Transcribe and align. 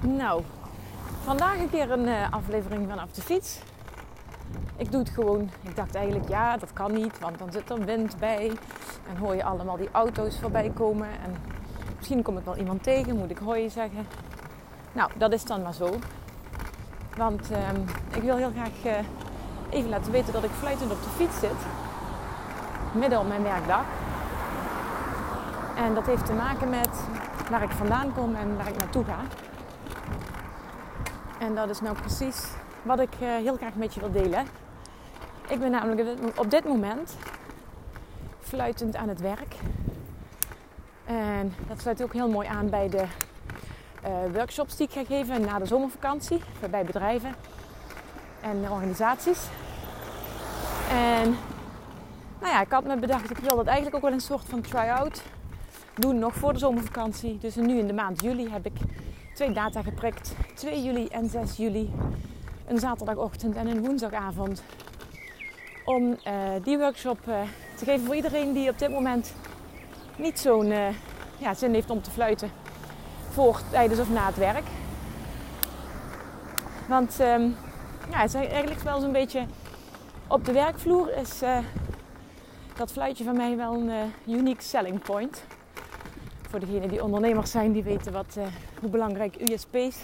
Nou, 0.00 0.42
vandaag 1.22 1.58
een 1.58 1.70
keer 1.70 1.90
een 1.90 2.06
uh, 2.06 2.32
aflevering 2.32 2.88
vanaf 2.88 3.10
de 3.10 3.22
fiets. 3.22 3.58
Ik 4.76 4.90
doe 4.90 5.00
het 5.00 5.10
gewoon. 5.10 5.50
Ik 5.62 5.76
dacht 5.76 5.94
eigenlijk, 5.94 6.28
ja, 6.28 6.56
dat 6.56 6.72
kan 6.72 6.92
niet, 6.92 7.18
want 7.18 7.38
dan 7.38 7.52
zit 7.52 7.70
er 7.70 7.84
wind 7.84 8.18
bij. 8.18 8.52
En 9.08 9.16
hoor 9.16 9.34
je 9.34 9.44
allemaal 9.44 9.76
die 9.76 9.88
auto's 9.92 10.38
voorbij 10.40 10.70
komen. 10.74 11.08
En 11.08 11.36
misschien 11.96 12.22
kom 12.22 12.38
ik 12.38 12.44
wel 12.44 12.56
iemand 12.56 12.82
tegen, 12.82 13.16
moet 13.16 13.30
ik 13.30 13.38
hoi 13.38 13.70
zeggen. 13.70 14.06
Nou, 14.92 15.10
dat 15.16 15.32
is 15.32 15.44
dan 15.44 15.62
maar 15.62 15.74
zo. 15.74 15.98
Want 17.16 17.50
uh, 17.50 17.58
ik 18.14 18.22
wil 18.22 18.36
heel 18.36 18.50
graag 18.50 18.84
uh, 18.84 18.92
even 19.70 19.90
laten 19.90 20.12
weten 20.12 20.32
dat 20.32 20.44
ik 20.44 20.50
fluitend 20.50 20.92
op 20.92 21.02
de 21.02 21.08
fiets 21.08 21.38
zit. 21.40 21.66
Midden 22.92 23.18
op 23.18 23.28
mijn 23.28 23.42
werkdag. 23.42 23.84
En 25.76 25.94
dat 25.94 26.06
heeft 26.06 26.26
te 26.26 26.32
maken 26.32 26.70
met 26.70 26.90
waar 27.50 27.62
ik 27.62 27.70
vandaan 27.70 28.12
kom 28.14 28.34
en 28.34 28.56
waar 28.56 28.68
ik 28.68 28.78
naartoe 28.78 29.04
ga. 29.04 29.45
En 31.38 31.54
dat 31.54 31.70
is 31.70 31.80
nou 31.80 31.96
precies 31.96 32.46
wat 32.82 33.00
ik 33.00 33.14
uh, 33.22 33.28
heel 33.28 33.56
graag 33.56 33.74
met 33.74 33.94
je 33.94 34.00
wil 34.00 34.12
delen. 34.12 34.46
Ik 35.48 35.58
ben 35.58 35.70
namelijk 35.70 36.18
op 36.38 36.50
dit 36.50 36.64
moment 36.64 37.16
fluitend 38.40 38.96
aan 38.96 39.08
het 39.08 39.20
werk. 39.20 39.54
En 41.04 41.54
dat 41.68 41.80
sluit 41.80 42.02
ook 42.02 42.12
heel 42.12 42.28
mooi 42.28 42.48
aan 42.48 42.70
bij 42.70 42.88
de 42.88 43.04
uh, 44.04 44.34
workshops 44.34 44.76
die 44.76 44.86
ik 44.86 44.92
ga 44.92 45.04
geven 45.04 45.40
na 45.40 45.58
de 45.58 45.66
zomervakantie. 45.66 46.40
Bij 46.70 46.84
bedrijven 46.84 47.34
en 48.40 48.70
organisaties. 48.70 49.46
En 50.90 51.36
nou 52.40 52.52
ja, 52.52 52.60
ik 52.60 52.70
had 52.70 52.84
me 52.84 52.96
bedacht, 52.96 53.30
ik 53.30 53.38
wil 53.38 53.56
dat 53.56 53.66
eigenlijk 53.66 53.96
ook 53.96 54.02
wel 54.02 54.12
een 54.12 54.20
soort 54.20 54.44
van 54.44 54.60
try-out 54.60 55.22
doen 55.94 56.18
nog 56.18 56.34
voor 56.34 56.52
de 56.52 56.58
zomervakantie. 56.58 57.38
Dus 57.38 57.54
nu 57.54 57.78
in 57.78 57.86
de 57.86 57.92
maand 57.92 58.22
juli 58.22 58.50
heb 58.50 58.66
ik 58.66 58.78
twee 59.36 59.52
data 59.52 59.82
geprikt. 59.82 60.34
2 60.54 60.82
juli 60.82 61.06
en 61.06 61.28
6 61.28 61.56
juli. 61.56 61.92
Een 62.66 62.78
zaterdagochtend 62.78 63.56
en 63.56 63.66
een 63.66 63.84
woensdagavond. 63.84 64.62
Om 65.84 66.10
uh, 66.10 66.16
die 66.62 66.78
workshop 66.78 67.18
uh, 67.28 67.40
te 67.74 67.84
geven 67.84 68.06
voor 68.06 68.14
iedereen 68.14 68.52
die 68.52 68.70
op 68.70 68.78
dit 68.78 68.90
moment 68.90 69.34
niet 70.16 70.38
zo'n 70.38 70.70
uh, 70.70 70.88
ja, 71.38 71.54
zin 71.54 71.74
heeft 71.74 71.90
om 71.90 72.02
te 72.02 72.10
fluiten. 72.10 72.50
Voor, 73.28 73.60
tijdens 73.70 74.00
of 74.00 74.10
na 74.10 74.26
het 74.26 74.36
werk. 74.36 74.64
Want 76.88 77.20
um, 77.20 77.56
ja, 78.10 78.18
het 78.18 78.34
is 78.34 78.34
eigenlijk 78.34 78.80
wel 78.80 79.00
zo'n 79.00 79.12
beetje 79.12 79.46
op 80.26 80.44
de 80.44 80.52
werkvloer 80.52 81.16
is 81.16 81.40
dat 82.76 82.92
fluitje 82.92 83.24
van 83.24 83.36
mij 83.36 83.56
wel 83.56 83.74
een 83.74 84.12
unique 84.26 84.62
selling 84.62 85.02
point 85.02 85.44
voor 86.48 86.60
degenen 86.60 86.88
die 86.88 87.02
ondernemers 87.02 87.50
zijn, 87.50 87.72
die 87.72 87.82
weten 87.82 88.12
wat, 88.12 88.38
hoe 88.80 88.90
belangrijk 88.90 89.50
USP's 89.50 89.96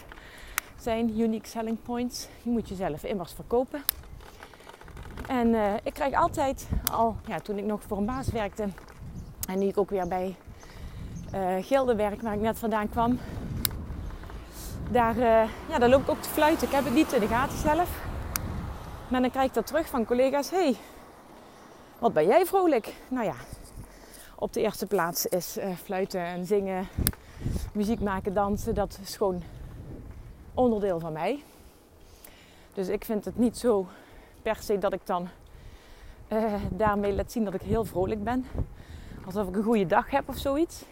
zijn, 0.80 1.20
unique 1.20 1.48
selling 1.48 1.82
points. 1.82 2.28
Die 2.42 2.52
moet 2.52 2.68
je 2.68 2.74
zelf 2.74 3.04
immers 3.04 3.32
verkopen. 3.32 3.82
En 5.28 5.48
uh, 5.48 5.74
ik 5.82 5.94
krijg 5.94 6.14
altijd, 6.14 6.68
al 6.92 7.16
ja, 7.26 7.40
toen 7.40 7.58
ik 7.58 7.64
nog 7.64 7.82
voor 7.82 7.96
een 7.96 8.06
baas 8.06 8.28
werkte 8.28 8.68
en 9.48 9.58
nu 9.58 9.66
ik 9.66 9.78
ook 9.78 9.90
weer 9.90 10.08
bij 10.08 10.36
uh, 11.34 11.64
Gilde 11.64 11.94
werk, 11.94 12.22
waar 12.22 12.34
ik 12.34 12.40
net 12.40 12.58
vandaan 12.58 12.88
kwam, 12.88 13.18
daar, 14.90 15.16
ja, 15.68 15.78
daar 15.78 15.88
loop 15.88 16.02
ik 16.02 16.10
ook 16.10 16.22
te 16.22 16.28
fluiten. 16.28 16.66
Ik 16.66 16.74
heb 16.74 16.84
het 16.84 16.94
niet 16.94 17.12
in 17.12 17.20
de 17.20 17.26
gaten 17.26 17.58
zelf. 17.58 17.90
Maar 19.08 19.20
dan 19.20 19.30
krijg 19.30 19.46
ik 19.46 19.54
dat 19.54 19.66
terug 19.66 19.88
van 19.88 20.04
collega's. 20.04 20.50
hey, 20.50 20.76
wat 21.98 22.12
ben 22.12 22.26
jij 22.26 22.46
vrolijk? 22.46 22.94
Nou 23.08 23.24
ja, 23.24 23.34
op 24.36 24.52
de 24.52 24.60
eerste 24.60 24.86
plaats 24.86 25.26
is 25.26 25.58
fluiten 25.84 26.20
en 26.20 26.46
zingen, 26.46 26.88
muziek 27.72 28.00
maken, 28.00 28.34
dansen. 28.34 28.74
Dat 28.74 28.98
is 29.02 29.16
gewoon 29.16 29.42
onderdeel 30.54 31.00
van 31.00 31.12
mij. 31.12 31.42
Dus 32.74 32.88
ik 32.88 33.04
vind 33.04 33.24
het 33.24 33.38
niet 33.38 33.58
zo 33.58 33.86
per 34.42 34.56
se 34.60 34.78
dat 34.78 34.92
ik 34.92 35.00
dan 35.04 35.28
uh, 36.28 36.54
daarmee 36.70 37.12
laat 37.12 37.32
zien 37.32 37.44
dat 37.44 37.54
ik 37.54 37.60
heel 37.60 37.84
vrolijk 37.84 38.24
ben. 38.24 38.46
Alsof 39.24 39.48
ik 39.48 39.56
een 39.56 39.62
goede 39.62 39.86
dag 39.86 40.10
heb 40.10 40.28
of 40.28 40.36
zoiets. 40.36 40.84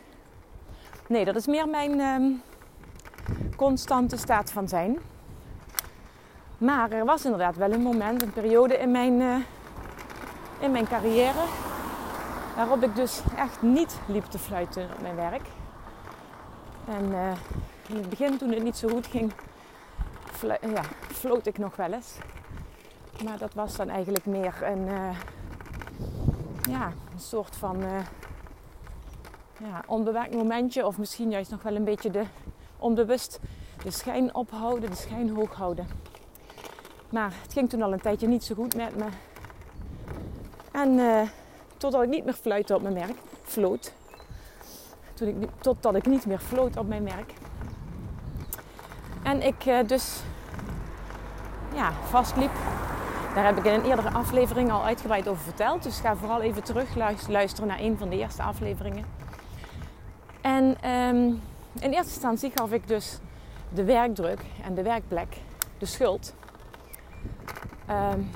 Nee, 1.08 1.24
dat 1.24 1.36
is 1.36 1.46
meer 1.46 1.69
mijn 1.69 1.98
uh, 1.98 2.36
constante 3.56 4.16
staat 4.16 4.52
van 4.52 4.69
zijn. 4.69 4.98
Maar 6.58 6.90
er 6.90 7.04
was 7.04 7.24
inderdaad 7.24 7.56
wel 7.56 7.72
een 7.72 7.82
moment, 7.82 8.22
een 8.22 8.32
periode 8.32 8.74
in 8.74 8.90
mijn, 8.90 9.20
uh, 9.20 9.36
in 10.60 10.70
mijn 10.70 10.88
carrière 10.88 11.44
Waarop 12.56 12.82
ik 12.82 12.96
dus 12.96 13.20
echt 13.36 13.62
niet 13.62 13.98
liep 14.06 14.24
te 14.24 14.38
fluiten 14.38 14.88
op 14.92 15.00
mijn 15.02 15.16
werk. 15.16 15.42
En 16.90 17.10
uh, 17.10 17.32
in 17.88 17.96
het 17.96 18.08
begin, 18.08 18.38
toen 18.38 18.50
het 18.50 18.62
niet 18.62 18.76
zo 18.76 18.88
goed 18.88 19.06
ging, 19.06 19.32
ja, 20.60 20.82
floot 21.06 21.46
ik 21.46 21.58
nog 21.58 21.76
wel 21.76 21.92
eens. 21.92 22.14
Maar 23.24 23.38
dat 23.38 23.54
was 23.54 23.76
dan 23.76 23.88
eigenlijk 23.88 24.26
meer 24.26 24.62
een, 24.62 24.86
uh, 24.86 25.18
ja, 26.68 26.92
een 27.12 27.20
soort 27.20 27.56
van 27.56 27.82
uh, 27.82 28.00
ja, 29.58 29.84
momentje. 30.30 30.86
Of 30.86 30.98
misschien 30.98 31.30
juist 31.30 31.50
nog 31.50 31.62
wel 31.62 31.74
een 31.74 31.84
beetje 31.84 32.10
de, 32.10 32.24
onbewust 32.78 33.40
de 33.82 33.90
schijn 33.90 34.34
ophouden, 34.34 34.90
de 34.90 34.96
schijn 34.96 35.30
hoog 35.30 35.54
houden. 35.54 35.86
Maar 37.08 37.32
het 37.42 37.52
ging 37.52 37.68
toen 37.68 37.82
al 37.82 37.92
een 37.92 38.00
tijdje 38.00 38.28
niet 38.28 38.44
zo 38.44 38.54
goed 38.54 38.76
met 38.76 38.96
me. 38.96 39.06
En 40.72 40.98
Totdat 41.80 42.02
ik 42.02 42.08
niet 42.08 42.24
meer 42.24 42.34
fluitte 42.34 42.74
op 42.74 42.82
mijn 42.82 42.94
merk. 42.94 43.16
Floot. 43.42 43.92
Totdat 45.60 45.94
ik 45.94 46.06
niet 46.06 46.26
meer 46.26 46.38
floot 46.38 46.76
op 46.76 46.88
mijn 46.88 47.03
merk. 47.03 47.32
En 49.22 49.42
ik 49.42 49.66
uh, 49.66 49.78
dus 49.86 50.22
ja, 51.75 51.92
vastliep. 51.92 52.50
Daar 53.34 53.44
heb 53.44 53.58
ik 53.58 53.64
in 53.64 53.72
een 53.72 53.84
eerdere 53.84 54.10
aflevering 54.10 54.70
al 54.70 54.84
uitgebreid 54.84 55.28
over 55.28 55.42
verteld. 55.42 55.82
Dus 55.82 56.00
ga 56.00 56.16
vooral 56.16 56.41
even 56.41 56.62
terug 56.62 56.94
luisteren 57.28 57.69
naar 57.69 57.81
een 57.81 57.98
van 57.98 58.08
de 58.08 58.16
eerste 58.16 58.42
afleveringen. 58.42 59.04
En 60.41 60.91
um, 60.91 61.42
in 61.81 61.91
eerste 61.91 62.12
instantie 62.12 62.52
gaf 62.54 62.72
ik 62.72 62.88
dus 62.88 63.19
de 63.69 63.84
werkdruk 63.84 64.41
en 64.64 64.75
de 64.75 64.82
werkplek 64.82 65.37
de 65.78 65.87
schuld. 65.87 66.34
Um, 67.91 68.31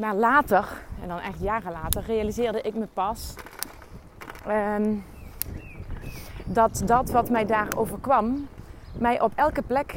maar 0.00 0.14
later, 0.14 0.68
en 1.02 1.08
dan 1.08 1.18
echt 1.18 1.40
jaren 1.40 1.72
later, 1.72 2.02
realiseerde 2.02 2.60
ik 2.60 2.74
me 2.74 2.86
pas 2.86 3.34
um, 4.48 5.04
dat 6.44 6.82
dat 6.84 7.10
wat 7.10 7.30
mij 7.30 7.46
daar 7.46 7.68
overkwam, 7.76 8.48
mij 8.98 9.20
op 9.20 9.32
elke 9.34 9.62
plek 9.62 9.94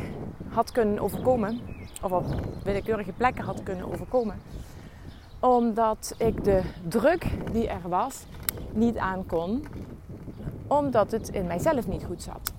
had 0.49 0.71
kunnen 0.71 0.99
overkomen. 0.99 1.59
Of 2.01 2.11
op 2.11 2.25
willekeurige 2.63 3.11
plekken 3.11 3.43
had 3.43 3.63
kunnen 3.63 3.91
overkomen. 3.91 4.41
Omdat 5.39 6.15
ik 6.17 6.43
de 6.43 6.61
druk 6.87 7.27
die 7.51 7.67
er 7.67 7.89
was 7.89 8.25
niet 8.71 8.97
aankon. 8.97 9.65
Omdat 10.67 11.11
het 11.11 11.29
in 11.29 11.47
mijzelf 11.47 11.87
niet 11.87 12.03
goed 12.03 12.23
zat. 12.23 12.53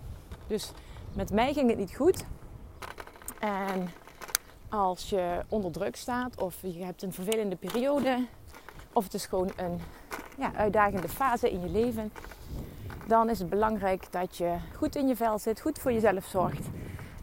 Dus 0.47 0.73
met 1.13 1.33
mij 1.33 1.53
ging 1.53 1.69
het 1.69 1.79
niet 1.79 1.95
goed. 1.95 2.25
En 3.39 3.89
als 4.69 5.11
je 5.11 5.45
onder 5.49 5.73
druk 5.73 5.97
staat 5.97 6.41
of 6.41 6.57
je 6.61 6.85
hebt 6.85 7.03
een 7.03 7.13
vervelende 7.13 7.57
periode 7.57 8.27
of 8.93 9.05
het 9.05 9.15
is 9.15 9.27
gewoon 9.27 9.51
een 9.57 9.81
ja, 10.39 10.51
uitdagende 10.55 11.09
fase 11.09 11.51
in 11.51 11.61
je 11.61 11.69
leven, 11.69 12.13
dan 13.07 13.31
is 13.31 13.39
het 13.39 13.49
belangrijk 13.49 14.07
dat 14.11 14.37
je 14.37 14.55
goed 14.77 14.97
in 14.97 15.09
je 15.09 15.17
vel 15.17 15.39
zit, 15.39 15.61
goed 15.61 15.79
voor 15.79 15.93
jezelf 15.93 16.25
zorgt. 16.25 16.67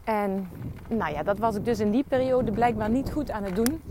En 0.04 0.48
nou 0.88 1.12
ja, 1.12 1.22
dat 1.22 1.38
was 1.38 1.54
ik 1.54 1.64
dus 1.64 1.80
in 1.80 1.90
die 1.90 2.04
periode 2.08 2.52
blijkbaar 2.52 2.90
niet 2.90 3.12
goed 3.12 3.30
aan 3.30 3.44
het 3.44 3.56
doen. 3.56 3.82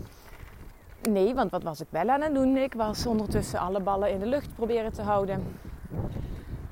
Nee, 1.08 1.34
want 1.34 1.50
wat 1.50 1.62
was 1.62 1.80
ik 1.80 1.86
wel 1.90 2.08
aan 2.08 2.20
het 2.20 2.34
doen? 2.34 2.56
Ik 2.56 2.74
was 2.74 3.06
ondertussen 3.06 3.58
alle 3.58 3.80
ballen 3.80 4.10
in 4.10 4.18
de 4.18 4.26
lucht 4.26 4.54
proberen 4.54 4.92
te 4.92 5.02
houden. 5.02 5.42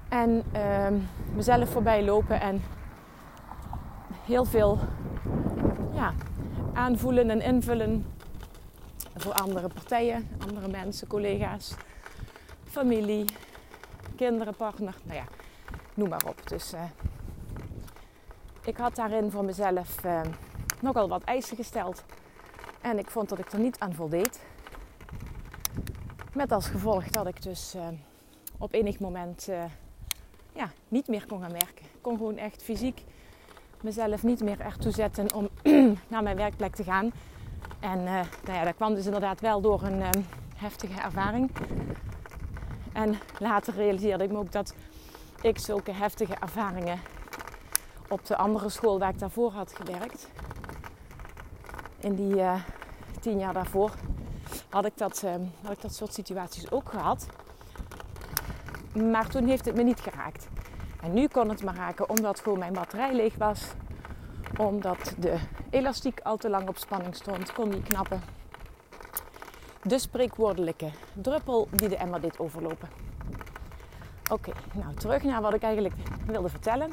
En 0.09 0.43
uh, 0.55 0.87
mezelf 1.35 1.71
voorbij 1.71 2.05
lopen 2.05 2.41
en 2.41 2.63
heel 4.25 4.45
veel 4.45 4.79
ja, 5.95 6.13
aanvoelen 6.73 7.31
en 7.31 7.41
invullen 7.41 8.07
voor 9.17 9.33
andere 9.33 9.69
partijen, 9.69 10.29
andere 10.47 10.69
mensen, 10.69 11.07
collega's, 11.07 11.75
familie, 12.71 13.25
kinderen, 14.17 14.55
partner, 14.55 14.95
nou 15.03 15.19
ja, 15.19 15.25
noem 15.95 16.09
maar 16.09 16.25
op. 16.27 16.49
Dus 16.49 16.75
uh, 16.75 16.83
ik 18.65 18.77
had 18.77 18.97
daarin 18.97 19.31
voor 19.31 19.45
mezelf 19.45 20.05
uh, 20.05 20.21
nogal 20.81 21.09
wat 21.09 21.23
eisen 21.23 21.57
gesteld 21.57 22.05
en 22.81 22.99
ik 22.99 23.11
vond 23.11 23.29
dat 23.29 23.39
ik 23.39 23.53
er 23.53 23.59
niet 23.59 23.79
aan 23.79 23.95
voldeed. 23.95 24.41
Met 26.33 26.53
als 26.53 26.67
gevolg 26.67 27.05
dat 27.05 27.27
ik 27.27 27.43
dus 27.43 27.75
uh, 27.75 27.87
op 28.59 28.73
enig 28.73 28.99
moment 28.99 29.49
ja, 30.53 30.71
niet 30.89 31.09
meer 31.09 31.27
kon 31.27 31.41
gaan 31.41 31.53
werken. 31.53 31.85
Ik 31.85 32.03
kon 32.03 32.17
gewoon 32.17 32.37
echt 32.37 32.63
fysiek 32.63 33.03
mezelf 33.83 34.23
niet 34.23 34.43
meer 34.43 34.61
ertoe 34.61 34.93
zetten 34.93 35.35
om 35.35 35.49
naar 36.09 36.23
mijn 36.23 36.37
werkplek 36.37 36.75
te 36.75 36.85
gaan. 36.85 37.13
En 37.81 38.03
nou 38.03 38.27
ja, 38.45 38.65
dat 38.65 38.75
kwam 38.75 38.95
dus 38.95 39.05
inderdaad 39.05 39.41
wel 39.41 39.61
door 39.61 39.83
een 39.83 40.03
heftige 40.57 41.01
ervaring. 41.01 41.51
En 42.99 43.19
later 43.39 43.75
realiseerde 43.75 44.25
ik 44.25 44.31
me 44.31 44.39
ook 44.39 44.53
dat 44.53 44.75
ik 45.41 45.59
zulke 45.59 45.93
heftige 45.93 46.35
ervaringen 46.35 47.01
op 48.09 48.27
de 48.27 48.37
andere 48.37 48.69
school 48.69 48.99
waar 48.99 49.09
ik 49.09 49.19
daarvoor 49.19 49.53
had 49.53 49.73
gewerkt, 49.75 50.29
in 51.99 52.15
die 52.15 52.35
uh, 52.35 52.55
tien 53.21 53.39
jaar 53.39 53.53
daarvoor, 53.53 53.91
had 54.69 54.85
ik, 54.85 54.93
dat, 54.97 55.23
uh, 55.25 55.31
had 55.63 55.73
ik 55.73 55.81
dat 55.81 55.95
soort 55.95 56.15
situaties 56.15 56.71
ook 56.71 56.89
gehad. 56.89 57.27
Maar 59.11 59.29
toen 59.29 59.47
heeft 59.47 59.65
het 59.65 59.75
me 59.75 59.83
niet 59.83 60.01
geraakt. 60.01 60.49
En 61.03 61.15
nu 61.15 61.29
kon 61.29 61.49
het 61.49 61.63
me 61.63 61.73
raken 61.73 62.09
omdat 62.09 62.41
gewoon 62.41 62.59
mijn 62.59 62.73
batterij 62.73 63.15
leeg 63.15 63.35
was. 63.35 63.63
Omdat 64.57 65.15
de 65.19 65.39
elastiek 65.71 66.21
al 66.21 66.37
te 66.37 66.51
lang 66.51 66.69
op 66.69 66.77
spanning 66.77 67.15
stond, 67.15 67.53
kon 67.53 67.71
die 67.71 67.83
knappen. 67.83 68.38
De 69.89 69.99
spreekwoordelijke 69.99 70.91
druppel 71.13 71.69
die 71.71 71.89
de 71.89 71.97
emmer 71.97 72.21
deed 72.21 72.39
overlopen. 72.39 72.89
Oké, 74.31 74.53
nou 74.73 74.95
terug 74.95 75.23
naar 75.23 75.43
wat 75.43 75.55
ik 75.55 75.63
eigenlijk 75.63 75.95
wilde 76.27 76.49
vertellen. 76.49 76.93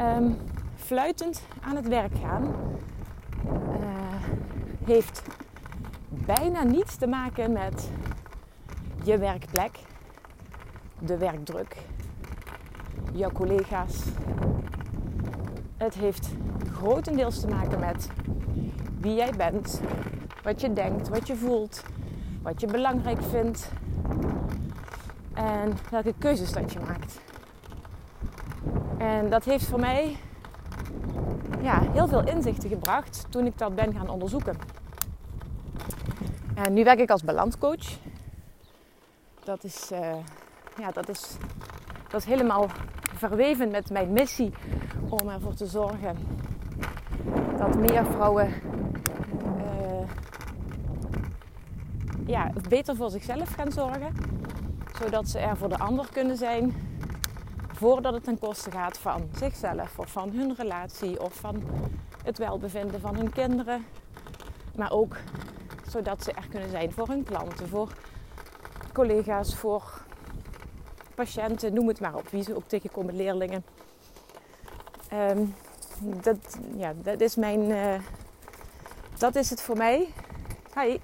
Um, 0.00 0.36
fluitend 0.76 1.42
aan 1.60 1.76
het 1.76 1.88
werk 1.88 2.12
gaan 2.22 2.54
uh, 3.44 3.52
heeft 4.84 5.22
bijna 6.08 6.62
niets 6.62 6.96
te 6.96 7.06
maken 7.06 7.52
met 7.52 7.90
je 9.04 9.18
werkplek, 9.18 9.78
de 10.98 11.18
werkdruk, 11.18 11.76
jouw 13.12 13.30
collega's. 13.30 14.02
Het 15.76 15.94
heeft 15.94 16.28
grotendeels 16.72 17.40
te 17.40 17.48
maken 17.48 17.80
met 17.80 18.08
wie 19.00 19.14
jij 19.14 19.32
bent, 19.36 19.80
wat 20.44 20.60
je 20.60 20.72
denkt, 20.72 21.08
wat 21.08 21.26
je 21.26 21.36
voelt, 21.36 21.82
wat 22.42 22.60
je 22.60 22.66
belangrijk 22.66 23.22
vindt 23.22 23.70
en 25.34 25.72
welke 25.90 26.14
keuzes 26.18 26.52
dat 26.52 26.72
je 26.72 26.78
maakt. 26.78 27.20
En 28.98 29.30
dat 29.30 29.44
heeft 29.44 29.64
voor 29.64 29.80
mij 29.80 30.16
ja, 31.62 31.80
heel 31.92 32.08
veel 32.08 32.26
inzichten 32.26 32.68
gebracht 32.68 33.26
toen 33.28 33.46
ik 33.46 33.58
dat 33.58 33.74
ben 33.74 33.92
gaan 33.92 34.08
onderzoeken. 34.08 34.56
En 36.54 36.72
nu 36.72 36.84
werk 36.84 36.98
ik 36.98 37.10
als 37.10 37.24
balanscoach. 37.24 37.98
Dat 39.44 39.64
is, 39.64 39.90
uh, 39.92 40.14
ja, 40.78 40.90
dat 40.90 41.08
is, 41.08 41.36
dat 42.08 42.20
is 42.20 42.26
helemaal 42.26 42.66
verweven 43.14 43.70
met 43.70 43.90
mijn 43.90 44.12
missie 44.12 44.54
om 45.08 45.28
ervoor 45.28 45.54
te 45.54 45.66
zorgen 45.66 46.16
dat 47.58 47.76
meer 47.76 48.06
vrouwen 48.06 48.48
uh, 48.48 50.08
ja, 52.26 52.50
beter 52.68 52.96
voor 52.96 53.10
zichzelf 53.10 53.54
gaan 53.54 53.72
zorgen. 53.72 54.14
Zodat 54.98 55.28
ze 55.28 55.38
er 55.38 55.56
voor 55.56 55.68
de 55.68 55.78
ander 55.78 56.08
kunnen 56.12 56.36
zijn 56.36 56.74
voordat 57.72 58.14
het 58.14 58.24
ten 58.24 58.38
koste 58.38 58.70
gaat 58.70 58.98
van 58.98 59.28
zichzelf 59.36 59.98
of 59.98 60.10
van 60.10 60.30
hun 60.30 60.54
relatie 60.54 61.20
of 61.22 61.34
van 61.34 61.62
het 62.24 62.38
welbevinden 62.38 63.00
van 63.00 63.16
hun 63.16 63.32
kinderen. 63.32 63.84
Maar 64.76 64.92
ook 64.92 65.16
zodat 65.88 66.24
ze 66.24 66.32
er 66.32 66.46
kunnen 66.50 66.70
zijn 66.70 66.92
voor 66.92 67.08
hun 67.08 67.24
klanten, 67.24 67.68
voor 67.68 67.88
collega's, 68.92 69.56
voor 69.56 70.02
patiënten, 71.14 71.74
noem 71.74 71.88
het 71.88 72.00
maar 72.00 72.14
op, 72.14 72.28
wie 72.28 72.42
ze 72.42 72.56
ook 72.56 72.68
tegenkomen, 72.68 73.16
leerlingen. 73.16 73.64
Um, 75.12 75.54
dat, 76.22 76.58
ja, 76.76 76.92
dat 77.02 77.20
is 77.20 77.36
mijn. 77.36 77.70
Uh, 77.70 77.94
dat 79.18 79.34
is 79.34 79.50
het 79.50 79.62
voor 79.62 79.76
mij. 79.76 80.08
Hi. 80.74 80.98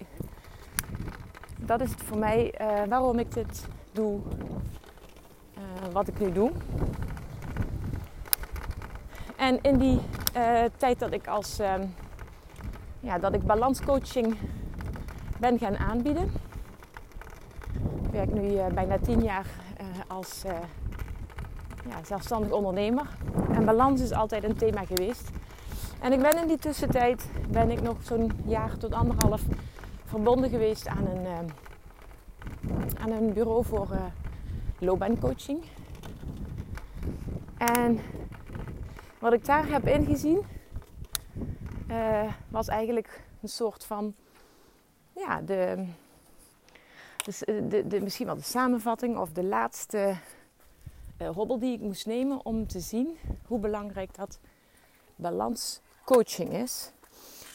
Dat 1.71 1.81
is 1.81 1.91
het 1.91 2.03
voor 2.03 2.19
mij 2.19 2.55
uh, 2.61 2.83
waarom 2.89 3.19
ik 3.19 3.35
dit 3.35 3.67
doe. 3.93 4.19
Uh, 5.59 5.93
wat 5.93 6.09
ik 6.09 6.21
nu 6.21 6.33
doe. 6.33 6.51
En 9.37 9.63
in 9.63 9.79
die 9.79 10.01
tijd 10.77 10.99
dat 10.99 11.13
ik 11.13 11.27
als. 11.27 11.59
Ehm, 11.59 11.87
ja, 13.01 13.19
dat 13.19 13.35
ik 13.35 13.47
balanscoaching 13.47 14.37
ben 15.39 15.59
gaan 15.59 15.77
aanbieden. 15.77 16.33
Ik 18.03 18.11
werk 18.11 18.33
nu 18.33 18.73
bijna 18.75 18.99
tien 18.99 19.23
jaar 19.23 19.47
als 20.07 20.43
ja, 21.89 22.05
zelfstandig 22.05 22.51
ondernemer. 22.51 23.07
En 23.53 23.65
balans 23.65 24.01
is 24.01 24.13
altijd 24.13 24.45
een 24.45 24.57
thema 24.57 24.85
geweest. 24.85 25.31
En 26.01 26.13
ik 26.13 26.21
ben 26.21 26.39
in 26.43 26.47
die 26.47 26.59
tussentijd 26.59 27.31
ben 27.49 27.71
ik 27.71 27.83
nog 27.83 27.97
zo'n 28.03 28.33
jaar 28.45 28.77
tot 28.77 28.93
anderhalf 28.93 29.43
verbonden 30.11 30.51
geweest 30.51 30.87
aan 30.87 31.07
een, 31.07 31.23
uh, 31.23 31.39
aan 33.03 33.11
een 33.11 33.33
bureau 33.33 33.65
voor 33.65 33.89
uh, 33.93 34.05
loopbaancoaching. 34.79 35.62
En 37.59 38.01
wat 39.19 39.33
ik 39.33 39.45
daar 39.45 39.69
heb 39.69 39.87
ingezien 39.87 40.43
uh, 41.91 42.33
was 42.49 42.69
eigenlijk 42.69 43.25
een 43.43 43.49
soort 43.49 43.85
van 43.85 44.15
ja, 45.17 45.41
de, 45.41 45.87
de, 47.25 47.67
de, 47.69 47.87
de, 47.87 48.01
misschien 48.01 48.27
wel 48.27 48.37
de 48.37 48.43
samenvatting 48.43 49.19
of 49.19 49.33
de 49.33 49.45
laatste 49.45 50.17
uh, 51.23 51.29
hobbel 51.29 51.59
die 51.59 51.73
ik 51.73 51.81
moest 51.81 52.07
nemen 52.07 52.45
om 52.45 52.67
te 52.67 52.81
zien 52.81 53.17
hoe 53.47 53.59
belangrijk 53.59 54.15
dat 54.15 54.39
balanscoaching 55.17 56.53
is 56.53 56.93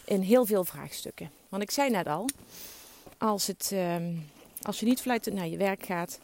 in 0.06 0.22
heel 0.22 0.46
veel 0.46 0.66
vraagstukken. 0.66 1.32
Want 1.50 1.64
ik 1.64 1.72
zei 1.72 1.90
net 1.90 2.08
al, 2.08 2.30
als, 3.18 3.48
het, 3.48 3.70
uh, 3.74 3.96
als 4.62 4.80
je 4.80 4.86
niet 4.86 5.02
fluitend 5.02 5.36
naar 5.36 5.48
je 5.48 5.58
werk 5.58 5.86
gaat, 5.86 6.20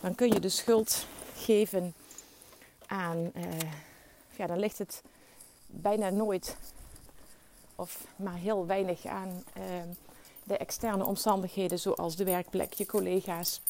dan 0.00 0.14
kun 0.14 0.32
je 0.32 0.40
de 0.40 0.48
schuld 0.48 1.06
geven 1.36 1.94
aan, 2.86 3.30
uh, 3.34 3.44
ja, 4.36 4.46
dan 4.46 4.58
ligt 4.58 4.78
het 4.78 5.02
bijna 5.66 6.10
nooit 6.10 6.56
of 7.74 8.06
maar 8.16 8.36
heel 8.36 8.66
weinig 8.66 9.06
aan 9.06 9.44
ehm, 9.52 9.88
de 10.44 10.56
externe 10.56 11.04
omstandigheden, 11.04 11.78
zoals 11.78 12.16
de 12.16 12.24
werkplek, 12.24 12.72
je 12.72 12.86
collega's, 12.86 13.60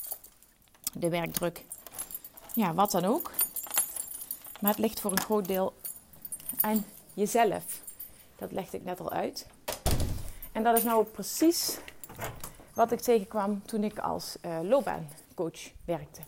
de 0.93 1.09
werkdruk 1.09 1.65
ja, 2.55 2.75
wat 2.75 2.91
dan 2.91 3.05
ook. 3.05 3.31
Maar 4.61 4.71
het 4.71 4.81
ligt 4.81 5.01
voor 5.01 5.11
een 5.11 5.21
groot 5.21 5.47
deel 5.47 5.73
aan 6.61 6.85
jezelf. 7.15 7.83
Dat 8.37 8.53
legde 8.53 8.77
ik 8.77 8.85
net 8.85 9.01
al 9.01 9.11
uit. 9.11 9.47
En 10.53 10.63
dat 10.63 10.77
is 10.77 10.83
nou 10.83 11.05
precies 11.05 11.79
wat 12.75 12.93
ik 12.93 13.01
tegenkwam 13.01 13.63
toen 13.63 13.85
ik 13.85 13.99
als 13.99 14.37
uh, 14.45 14.59
loopbaancoach 14.63 15.71
werkte. 15.85 16.21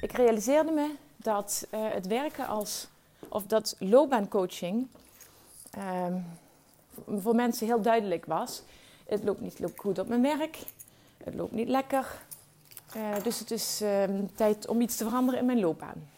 Ik 0.00 0.12
realiseerde 0.12 0.70
me 0.70 0.94
dat 1.16 1.66
uh, 1.70 1.80
het 1.92 2.06
werken 2.06 2.46
als, 2.46 2.88
of 3.28 3.46
dat 3.46 3.76
loopbaancoaching 3.78 4.88
um, 5.78 6.26
voor 7.20 7.34
mensen 7.34 7.66
heel 7.66 7.82
duidelijk 7.82 8.24
was. 8.24 8.62
Het 9.06 9.24
loopt 9.24 9.40
niet 9.40 9.58
goed 9.76 9.98
op 9.98 10.08
mijn 10.08 10.22
werk, 10.22 10.58
het 11.24 11.34
loopt 11.34 11.52
niet 11.52 11.68
lekker, 11.68 12.20
uh, 12.96 13.22
dus 13.22 13.38
het 13.38 13.50
is 13.50 13.82
uh, 13.82 14.04
tijd 14.34 14.68
om 14.68 14.80
iets 14.80 14.96
te 14.96 15.04
veranderen 15.04 15.40
in 15.40 15.46
mijn 15.46 15.60
loopbaan. 15.60 16.08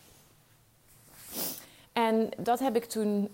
En 1.93 2.29
dat 2.37 2.59
heb 2.59 2.77
ik 2.77 2.85
toen 2.85 3.31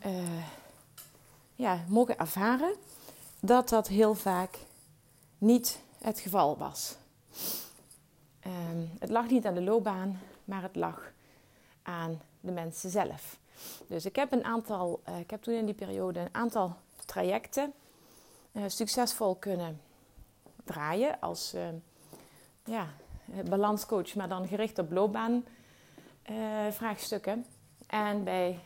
ja, 1.54 1.84
mogen 1.88 2.18
ervaren 2.18 2.74
dat 3.40 3.68
dat 3.68 3.88
heel 3.88 4.14
vaak 4.14 4.58
niet 5.38 5.80
het 5.98 6.20
geval 6.20 6.56
was. 6.56 6.96
Ehm, 8.40 8.84
het 8.98 9.10
lag 9.10 9.28
niet 9.28 9.46
aan 9.46 9.54
de 9.54 9.62
loopbaan, 9.62 10.20
maar 10.44 10.62
het 10.62 10.76
lag 10.76 11.12
aan 11.82 12.20
de 12.40 12.52
mensen 12.52 12.90
zelf. 12.90 13.38
Dus 13.86 14.04
ik 14.04 14.16
heb 14.16 14.32
een 14.32 14.44
aantal, 14.44 15.02
ik 15.18 15.30
heb 15.30 15.42
toen 15.42 15.54
in 15.54 15.64
die 15.64 15.74
periode 15.74 16.20
een 16.20 16.34
aantal 16.34 16.76
trajecten 17.04 17.72
succesvol 18.66 19.34
kunnen 19.34 19.80
draaien 20.64 21.20
als 21.20 21.54
ja, 22.64 22.86
eh, 23.32 23.38
balanscoach, 23.48 24.14
maar 24.14 24.28
dan 24.28 24.48
gericht 24.48 24.78
op 24.78 24.92
loopbaanvraagstukken. 24.92 27.46
En 27.86 28.24
bij 28.24 28.58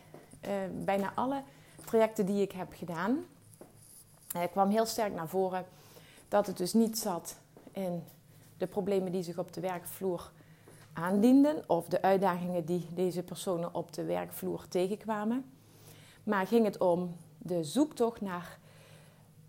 uh, 0.47 0.53
bijna 0.85 1.11
alle 1.15 1.41
trajecten 1.89 2.25
die 2.25 2.41
ik 2.41 2.51
heb 2.51 2.73
gedaan, 2.73 3.25
uh, 4.35 4.41
kwam 4.51 4.69
heel 4.69 4.85
sterk 4.85 5.13
naar 5.13 5.27
voren 5.27 5.65
dat 6.27 6.47
het 6.47 6.57
dus 6.57 6.73
niet 6.73 6.97
zat 6.97 7.35
in 7.71 8.03
de 8.57 8.67
problemen 8.67 9.11
die 9.11 9.23
zich 9.23 9.37
op 9.37 9.53
de 9.53 9.61
werkvloer 9.61 10.31
aandienden 10.93 11.63
of 11.67 11.87
de 11.87 12.01
uitdagingen 12.01 12.65
die 12.65 12.87
deze 12.93 13.23
personen 13.23 13.73
op 13.73 13.93
de 13.93 14.03
werkvloer 14.03 14.67
tegenkwamen. 14.67 15.51
Maar 16.23 16.47
ging 16.47 16.65
het 16.65 16.77
om 16.77 17.15
de 17.37 17.63
zoektocht 17.63 18.21
naar 18.21 18.59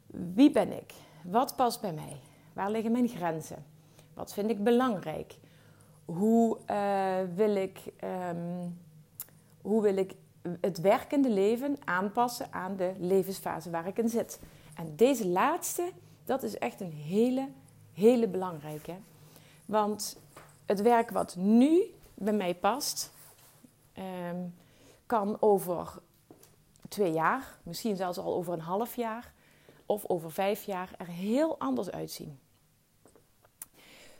wie 0.06 0.50
ben 0.50 0.72
ik? 0.72 0.94
Wat 1.22 1.56
past 1.56 1.80
bij 1.80 1.92
mij? 1.92 2.16
Waar 2.52 2.70
liggen 2.70 2.92
mijn 2.92 3.08
grenzen? 3.08 3.64
Wat 4.14 4.32
vind 4.32 4.50
ik 4.50 4.64
belangrijk? 4.64 5.38
Hoe, 6.04 6.58
uh, 6.70 7.34
wil, 7.34 7.56
ik, 7.56 7.80
um, 8.30 8.78
hoe 9.60 9.82
wil 9.82 9.96
ik 9.96 10.14
het 10.60 10.80
werkende 10.80 11.30
leven 11.30 11.76
aanpassen 11.84 12.52
aan 12.52 12.76
de 12.76 12.92
levensfase 12.98 13.70
waar 13.70 13.86
ik 13.86 13.98
in 13.98 14.08
zit? 14.08 14.40
En 14.74 14.96
deze 14.96 15.28
laatste, 15.28 15.92
dat 16.24 16.42
is 16.42 16.58
echt 16.58 16.80
een 16.80 16.92
hele, 16.92 17.48
hele 17.92 18.28
belangrijke. 18.28 18.94
Want 19.66 20.18
het 20.66 20.80
werk 20.80 21.10
wat 21.10 21.36
nu 21.36 21.94
bij 22.14 22.32
mij 22.32 22.54
past, 22.54 23.12
um, 24.30 24.54
kan 25.06 25.36
over 25.40 25.98
twee 26.88 27.12
jaar, 27.12 27.58
misschien 27.62 27.96
zelfs 27.96 28.18
al 28.18 28.34
over 28.34 28.52
een 28.52 28.60
half 28.60 28.96
jaar 28.96 29.32
of 29.86 30.06
over 30.06 30.32
vijf 30.32 30.62
jaar 30.64 30.90
er 30.98 31.06
heel 31.06 31.58
anders 31.58 31.90
uitzien. 31.90 32.38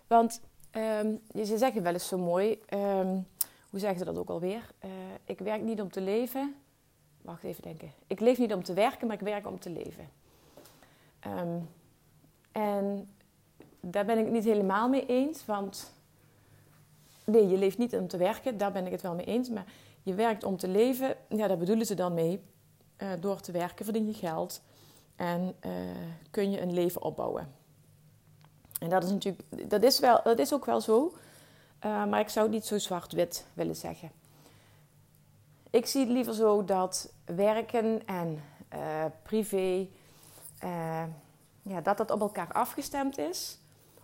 Want 0.07 0.41
um, 0.73 1.21
ze 1.45 1.59
zeggen 1.59 1.83
wel 1.83 1.93
eens 1.93 2.09
zo 2.09 2.19
mooi, 2.19 2.61
um, 2.75 3.27
hoe 3.71 3.81
zeggen 3.81 3.99
ze 3.99 4.05
dat 4.05 4.17
ook 4.17 4.31
alweer? 4.31 4.71
Uh, 4.85 4.91
ik 5.25 5.39
werk 5.39 5.63
niet 5.63 5.81
om 5.81 5.91
te 5.91 6.01
leven. 6.01 6.55
Wacht 7.23 7.45
even 7.45 7.63
denken. 7.63 7.93
Ik 8.07 8.21
leef 8.21 8.39
niet 8.39 8.55
om 8.55 8.63
te 8.63 8.75
werken, 8.75 9.07
maar 9.07 9.17
ik 9.17 9.23
werk 9.23 9.47
om 9.47 9.59
te 9.59 9.71
leven. 9.71 10.09
Um, 11.27 11.69
en 12.53 13.09
daar 13.81 14.05
ben 14.05 14.19
ik 14.19 14.25
het 14.25 14.33
niet 14.33 14.45
helemaal 14.45 14.89
mee 14.89 15.07
eens, 15.07 15.47
want 15.47 15.93
nee, 17.25 17.49
je 17.49 17.57
leeft 17.57 17.79
niet 17.79 17.97
om 17.97 18.09
te 18.09 18.17
werken, 18.17 18.59
daar 18.59 18.73
ben 18.73 18.87
ik 18.87 18.93
het 18.93 19.03
wel 19.03 19.15
mee 19.15 19.27
eens. 19.27 19.49
Maar 19.49 19.65
je 20.03 20.15
werkt 20.15 20.45
om 20.45 20.57
te 20.57 20.69
leven, 20.69 21.17
ja, 21.29 21.47
daar 21.47 21.59
bedoelen 21.59 21.87
ze 21.87 21.95
dan 21.95 22.15
mee. 22.15 22.43
Uh, 23.03 23.09
door 23.21 23.41
te 23.41 23.53
werken 23.53 23.85
verdien 23.85 24.07
je 24.07 24.15
geld 24.15 24.63
en 25.17 25.55
uh, 25.67 25.73
kun 26.31 26.51
je 26.51 26.61
een 26.61 26.73
leven 26.73 27.03
opbouwen. 27.03 27.55
En 28.81 28.89
dat 28.89 29.05
is 29.05 29.11
natuurlijk, 29.11 29.71
dat 29.71 29.83
is, 29.83 30.01
wel, 30.01 30.21
dat 30.23 30.39
is 30.39 30.53
ook 30.53 30.65
wel 30.65 30.81
zo, 30.81 31.15
uh, 31.85 32.05
maar 32.05 32.21
ik 32.21 32.29
zou 32.29 32.47
het 32.47 32.55
niet 32.55 32.65
zo 32.65 32.79
zwart-wit 32.79 33.47
willen 33.55 33.77
zeggen. 33.77 34.11
Ik 35.71 35.87
zie 35.87 36.01
het 36.01 36.11
liever 36.11 36.35
zo 36.35 36.65
dat 36.65 37.13
werken 37.25 38.07
en 38.07 38.43
privé, 39.23 39.89
ja, 41.63 41.81
dat 41.83 41.97
dat 41.97 42.11
op 42.11 42.21
elkaar 42.21 42.53
afgestemd 42.53 43.19
is. 43.19 43.59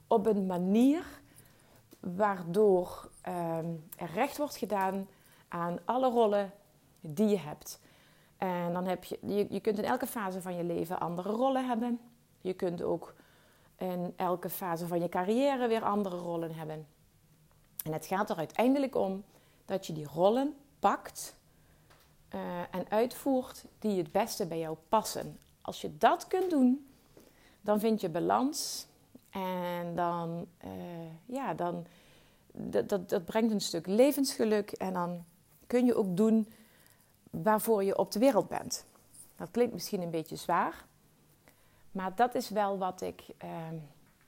Op 0.07 0.27
een 0.27 0.47
manier 0.47 1.05
waardoor 2.01 3.11
um, 3.29 3.89
er 3.97 4.11
recht 4.15 4.37
wordt 4.37 4.57
gedaan 4.57 5.09
aan 5.49 5.79
alle 5.85 6.11
rollen 6.11 6.53
die 7.01 7.29
je 7.29 7.39
hebt. 7.39 7.81
En 8.37 8.73
dan 8.73 8.85
heb 8.85 9.05
je, 9.05 9.19
je 9.51 9.61
kunt 9.61 9.79
in 9.79 9.85
elke 9.85 10.07
fase 10.07 10.43
van 10.43 10.57
je 10.57 10.65
leven 10.65 11.01
andere 11.01 11.31
rollen 11.31 11.67
hebben. 11.67 12.01
Je 12.41 12.53
kunt 12.53 12.83
ook 12.83 13.15
in 13.77 14.13
elke 14.17 14.51
fase 14.51 14.87
van 14.87 15.01
je 15.01 15.09
carrière 15.09 15.69
weer 15.69 15.83
andere 15.83 16.17
rollen 16.17 16.55
hebben. 16.55 16.87
En 17.87 17.93
het 17.93 18.07
gaat 18.07 18.31
er 18.31 18.37
uiteindelijk 18.37 18.95
om 18.95 19.25
dat 19.65 19.87
je 19.87 19.93
die 19.93 20.07
rollen 20.07 20.55
pakt 20.79 21.37
uh, 22.35 22.41
en 22.71 22.87
uitvoert 22.89 23.65
die 23.79 23.99
het 23.99 24.13
beste 24.13 24.47
bij 24.47 24.59
jou 24.59 24.77
passen. 24.89 25.39
Als 25.61 25.81
je 25.81 25.99
dat 25.99 26.27
kunt 26.27 26.51
doen, 26.51 26.89
dan 27.61 27.81
vind 27.81 28.01
je 28.01 28.09
balans 28.09 28.87
en 29.31 29.95
dan, 29.95 30.47
uh, 30.65 30.71
ja, 31.27 31.55
dan 31.55 31.87
dat, 32.53 33.09
dat, 33.09 33.25
brengt 33.25 33.53
een 33.53 33.61
stuk 33.61 33.87
levensgeluk 33.87 34.73
en 34.73 34.93
dan 34.93 35.25
kun 35.67 35.87
je 35.87 35.95
ook 35.95 36.17
doen 36.17 36.49
waarvoor 37.31 37.85
je 37.85 37.99
op 37.99 38.13
de 38.13 38.19
wereld 38.19 38.49
bent. 38.49 38.85
Dat 39.37 39.49
klinkt 39.51 39.73
misschien 39.73 40.03
een 40.03 40.11
beetje 40.11 40.37
zwaar, 40.37 40.85
maar 41.91 42.15
dat 42.15 42.35
is 42.35 42.49
wel 42.49 42.79
wat 42.79 43.01
ik, 43.01 43.25
uh, 43.45 43.51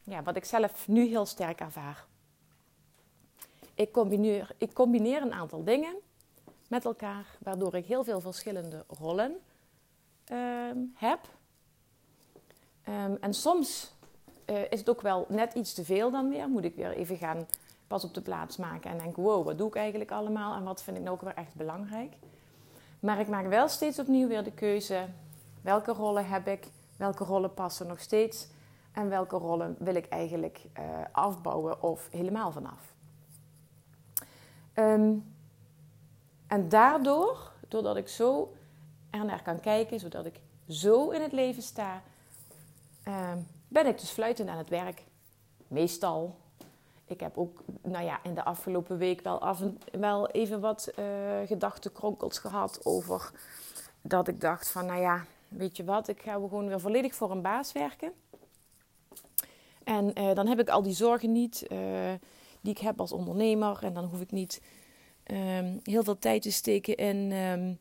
ja, 0.04 0.22
wat 0.22 0.36
ik 0.36 0.44
zelf 0.44 0.88
nu 0.88 1.06
heel 1.06 1.26
sterk 1.26 1.60
ervaar. 1.60 2.06
Ik 3.78 3.92
combineer, 3.92 4.54
ik 4.56 4.74
combineer 4.74 5.22
een 5.22 5.32
aantal 5.32 5.64
dingen 5.64 5.96
met 6.68 6.84
elkaar, 6.84 7.26
waardoor 7.38 7.74
ik 7.74 7.86
heel 7.86 8.04
veel 8.04 8.20
verschillende 8.20 8.84
rollen 8.88 9.36
uh, 10.32 10.70
heb. 10.94 11.20
Um, 12.88 13.16
en 13.20 13.34
soms 13.34 13.94
uh, 14.46 14.60
is 14.70 14.78
het 14.78 14.88
ook 14.88 15.00
wel 15.00 15.26
net 15.28 15.54
iets 15.54 15.74
te 15.74 15.84
veel 15.84 16.10
dan 16.10 16.28
weer. 16.28 16.48
Moet 16.48 16.64
ik 16.64 16.74
weer 16.74 16.92
even 16.92 17.16
gaan 17.16 17.46
pas 17.86 18.04
op 18.04 18.14
de 18.14 18.20
plaats 18.20 18.56
maken 18.56 18.90
en 18.90 18.98
denken: 18.98 19.22
wow, 19.22 19.44
wat 19.44 19.58
doe 19.58 19.68
ik 19.68 19.76
eigenlijk 19.76 20.10
allemaal 20.10 20.54
en 20.54 20.64
wat 20.64 20.82
vind 20.82 20.96
ik 20.96 21.02
nou 21.02 21.14
ook 21.14 21.22
weer 21.22 21.34
echt 21.34 21.54
belangrijk. 21.54 22.12
Maar 23.00 23.20
ik 23.20 23.28
maak 23.28 23.46
wel 23.46 23.68
steeds 23.68 23.98
opnieuw 23.98 24.28
weer 24.28 24.44
de 24.44 24.52
keuze: 24.52 25.06
welke 25.62 25.92
rollen 25.92 26.26
heb 26.26 26.46
ik, 26.46 26.66
welke 26.96 27.24
rollen 27.24 27.54
passen 27.54 27.86
nog 27.86 28.00
steeds 28.00 28.48
en 28.92 29.08
welke 29.08 29.36
rollen 29.36 29.76
wil 29.78 29.94
ik 29.94 30.08
eigenlijk 30.08 30.60
uh, 30.78 30.84
afbouwen 31.12 31.82
of 31.82 32.08
helemaal 32.10 32.52
vanaf. 32.52 32.96
Um, 34.78 35.34
en 36.46 36.68
daardoor, 36.68 37.52
doordat 37.68 37.96
ik 37.96 38.08
zo 38.08 38.52
er 39.10 39.24
naar 39.24 39.42
kan 39.42 39.60
kijken, 39.60 40.00
zodat 40.00 40.26
ik 40.26 40.40
zo 40.68 41.10
in 41.10 41.20
het 41.22 41.32
leven 41.32 41.62
sta, 41.62 42.02
um, 43.08 43.46
ben 43.68 43.86
ik 43.86 44.00
dus 44.00 44.10
fluitend 44.10 44.48
aan 44.48 44.58
het 44.58 44.68
werk. 44.68 45.02
Meestal 45.68 46.36
ik 47.08 47.20
heb 47.20 47.38
ook 47.38 47.62
nou 47.82 48.04
ja, 48.04 48.20
in 48.22 48.34
de 48.34 48.44
afgelopen 48.44 48.98
week 48.98 49.20
wel, 49.20 49.40
af 49.40 49.60
en, 49.60 49.78
wel 49.90 50.28
even 50.28 50.60
wat 50.60 50.92
uh, 50.98 51.04
gedachtenkronkels 51.46 52.38
gehad 52.38 52.80
over 52.82 53.30
dat 54.00 54.28
ik 54.28 54.40
dacht 54.40 54.70
van, 54.70 54.86
nou 54.86 55.00
ja, 55.00 55.24
weet 55.48 55.76
je 55.76 55.84
wat, 55.84 56.08
ik 56.08 56.22
ga 56.22 56.32
gewoon 56.32 56.68
weer 56.68 56.80
volledig 56.80 57.14
voor 57.14 57.30
een 57.30 57.42
baas 57.42 57.72
werken. 57.72 58.12
En 59.84 60.20
uh, 60.20 60.34
dan 60.34 60.46
heb 60.46 60.60
ik 60.60 60.68
al 60.68 60.82
die 60.82 60.94
zorgen 60.94 61.32
niet 61.32 61.66
uh, 61.72 61.78
die 62.60 62.72
ik 62.72 62.78
heb 62.78 63.00
als 63.00 63.12
ondernemer. 63.12 63.78
En 63.82 63.92
dan 63.92 64.04
hoef 64.04 64.20
ik 64.20 64.30
niet 64.30 64.62
um, 65.30 65.80
heel 65.82 66.02
veel 66.02 66.18
tijd 66.18 66.42
te 66.42 66.52
steken 66.52 66.96
in 66.96 67.32
um, 67.32 67.78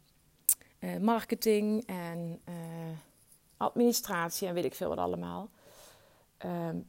marketing 1.03 1.85
en 1.85 2.41
administratie 3.57 4.47
en 4.47 4.53
weet 4.53 4.65
ik 4.65 4.75
veel 4.75 4.89
wat 4.89 4.97
allemaal. 4.97 5.49
Um, 6.45 6.87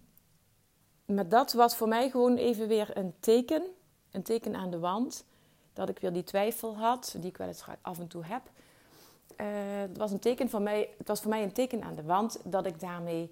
maar 1.04 1.28
dat 1.28 1.52
was 1.52 1.76
voor 1.76 1.88
mij 1.88 2.10
gewoon 2.10 2.36
even 2.36 2.68
weer 2.68 2.96
een 2.96 3.14
teken. 3.20 3.62
Een 4.10 4.22
teken 4.22 4.56
aan 4.56 4.70
de 4.70 4.78
wand. 4.78 5.24
Dat 5.72 5.88
ik 5.88 5.98
weer 5.98 6.12
die 6.12 6.24
twijfel 6.24 6.76
had, 6.76 7.14
die 7.18 7.28
ik 7.28 7.36
wel 7.36 7.46
eens 7.46 7.64
af 7.80 7.98
en 7.98 8.06
toe 8.06 8.24
heb. 8.24 8.42
Uh, 9.40 9.46
het, 9.80 9.96
was 9.96 10.10
een 10.10 10.18
teken 10.18 10.50
voor 10.50 10.62
mij, 10.62 10.88
het 10.98 11.08
was 11.08 11.20
voor 11.20 11.30
mij 11.30 11.42
een 11.42 11.52
teken 11.52 11.82
aan 11.82 11.94
de 11.94 12.02
wand 12.02 12.40
dat 12.44 12.66
ik 12.66 12.80
daarmee 12.80 13.30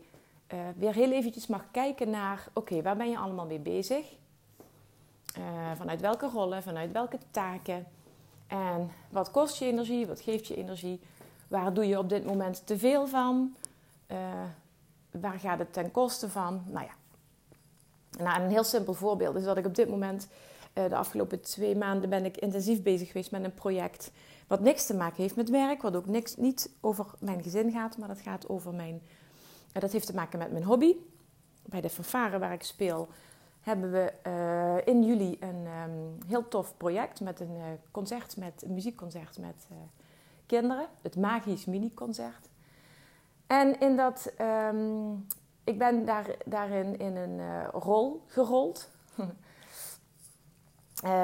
weer 0.77 0.95
heel 0.95 1.13
eventjes 1.13 1.47
mag 1.47 1.71
kijken 1.71 2.11
naar... 2.11 2.49
Oké, 2.53 2.83
waar 2.83 2.97
ben 2.97 3.11
je 3.11 3.19
allemaal 3.19 3.47
mee 3.47 3.59
bezig? 3.59 4.07
Uh, 5.39 5.45
vanuit 5.77 6.01
welke 6.01 6.27
rollen, 6.27 6.63
vanuit 6.63 6.93
welke 6.93 7.19
taken? 7.31 7.87
En 8.47 8.91
wat 9.11 9.31
kost 9.31 9.59
je 9.59 9.65
energie, 9.65 10.07
wat 10.07 10.21
geeft 10.21 10.47
je 10.47 10.57
energie? 10.57 11.01
Waar 11.49 11.75
doe 11.75 11.87
je 11.87 11.99
op 11.99 12.09
dit 12.09 12.25
moment 12.25 12.67
te 12.67 12.79
veel 12.79 13.07
van? 13.07 13.57
waar 15.21 15.39
gaat 15.39 15.59
het 15.59 15.73
ten 15.73 15.91
koste 15.91 16.29
van? 16.29 16.63
Nou 16.67 16.87
ja, 16.87 16.95
nou, 18.25 18.43
een 18.43 18.51
heel 18.51 18.65
simpel 18.65 18.95
voorbeeld 18.95 19.37
is 19.37 19.45
dat 19.45 19.57
ik 19.57 19.67
op 19.67 19.75
dit 19.75 19.89
moment, 19.89 20.29
uh, 20.75 20.89
de 20.89 20.97
afgelopen 20.97 21.41
twee 21.41 21.77
maanden, 21.77 22.11
ben 22.11 22.25
ik 22.25 22.37
intensief 22.37 22.83
bezig 22.83 23.07
geweest 23.07 23.31
met 23.31 23.45
een 23.45 23.55
project 23.55 24.11
wat 24.47 24.61
niks 24.61 24.87
te 24.87 24.95
maken 24.95 25.23
heeft 25.23 25.37
met 25.37 25.51
werk, 25.51 25.83
wat 25.83 25.97
ook 25.97 26.07
niks, 26.07 26.37
niet 26.37 26.71
over 26.81 27.07
mijn 27.19 27.43
gezin 27.43 27.71
gaat, 27.71 27.99
maar 27.99 28.09
dat 28.09 28.21
gaat 28.21 28.49
over 28.49 28.75
mijn, 28.75 29.03
dat 29.73 29.93
heeft 29.93 30.07
te 30.07 30.15
maken 30.15 30.39
met 30.39 30.53
mijn 30.53 30.65
hobby. 30.65 30.95
Bij 31.63 31.81
de 31.81 31.91
fanfare 31.91 32.39
waar 32.39 32.53
ik 32.53 32.63
speel 32.63 33.09
hebben 33.67 33.93
we 33.93 34.13
uh, 34.27 34.95
in 34.95 35.03
juli 35.03 35.37
een 35.41 35.67
um, 35.67 36.19
heel 36.27 36.49
tof 36.49 36.77
project 36.77 37.21
met 37.21 37.41
een 37.41 37.79
concert, 37.91 38.37
met 38.37 38.63
een 38.63 38.75
muziekconcert 38.75 39.39
met 39.39 39.67
kinderen, 40.47 40.87
het 41.03 41.17
Magisch 41.17 41.65
Mini-concert. 41.65 42.49
En 43.47 43.81
in 43.81 43.97
dat 43.97 44.33
um, 44.41 45.27
ik 45.65 45.79
ben 45.79 46.05
daar, 46.05 46.37
daarin 46.45 46.99
in 46.99 47.17
een 47.17 47.65
rol 47.67 48.23
gerold. 48.27 48.91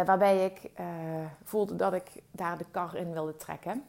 waarbij 0.07 0.45
ik 0.45 0.71
voelde 1.45 1.77
dat 1.77 1.93
ik 1.93 2.23
daar 2.31 2.59
de 2.59 2.67
kar 2.71 2.97
in 2.97 3.13
wilde 3.13 3.37
trekken. 3.37 3.85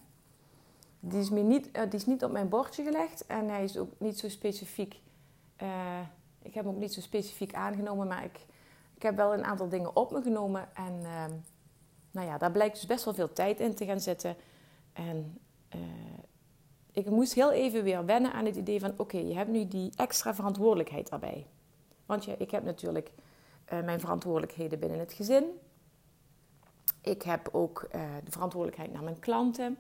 Die 0.99 1.19
is, 1.19 1.29
me 1.29 1.41
niet, 1.41 1.73
die 1.73 1.99
is 1.99 2.05
niet 2.05 2.23
op 2.23 2.31
mijn 2.31 2.49
bordje 2.49 2.83
gelegd 2.83 3.25
en 3.25 3.49
hij 3.49 3.63
is 3.63 3.77
ook 3.77 3.91
niet 3.97 4.19
zo 4.19 4.29
specifiek. 4.29 5.01
Ik 6.43 6.53
heb 6.53 6.63
hem 6.65 6.73
ook 6.73 6.79
niet 6.79 6.93
zo 6.93 7.01
specifiek 7.01 7.53
aangenomen, 7.53 8.07
maar 8.07 8.23
ik, 8.23 8.45
ik 8.95 9.01
heb 9.01 9.15
wel 9.15 9.33
een 9.33 9.43
aantal 9.43 9.69
dingen 9.69 9.95
op 9.95 10.11
me 10.11 10.21
genomen. 10.21 10.75
En 10.75 10.99
ehm, 11.03 11.31
nou 12.11 12.27
ja, 12.27 12.37
daar 12.37 12.51
blijkt 12.51 12.75
dus 12.75 12.85
best 12.85 13.05
wel 13.05 13.13
veel 13.13 13.33
tijd 13.33 13.59
in 13.59 13.75
te 13.75 13.85
gaan 13.85 13.99
zitten. 13.99 14.35
En 14.93 15.37
ik 16.93 17.09
moest 17.09 17.33
heel 17.33 17.51
even 17.51 17.83
weer 17.83 18.05
wennen 18.05 18.33
aan 18.33 18.45
het 18.45 18.55
idee 18.55 18.79
van: 18.79 18.93
oké, 18.97 19.17
je 19.17 19.33
hebt 19.33 19.49
nu 19.49 19.67
die 19.67 19.91
extra 19.95 20.35
verantwoordelijkheid 20.35 21.09
daarbij. 21.09 21.47
Want 22.05 22.25
ja, 22.25 22.35
ik 22.37 22.51
heb 22.51 22.63
natuurlijk 22.63 23.11
uh, 23.73 23.83
mijn 23.83 23.99
verantwoordelijkheden 23.99 24.79
binnen 24.79 24.99
het 24.99 25.13
gezin. 25.13 25.43
Ik 27.01 27.21
heb 27.21 27.49
ook 27.51 27.87
uh, 27.95 28.01
de 28.23 28.31
verantwoordelijkheid 28.31 28.93
naar 28.93 29.03
mijn 29.03 29.19
klanten. 29.19 29.77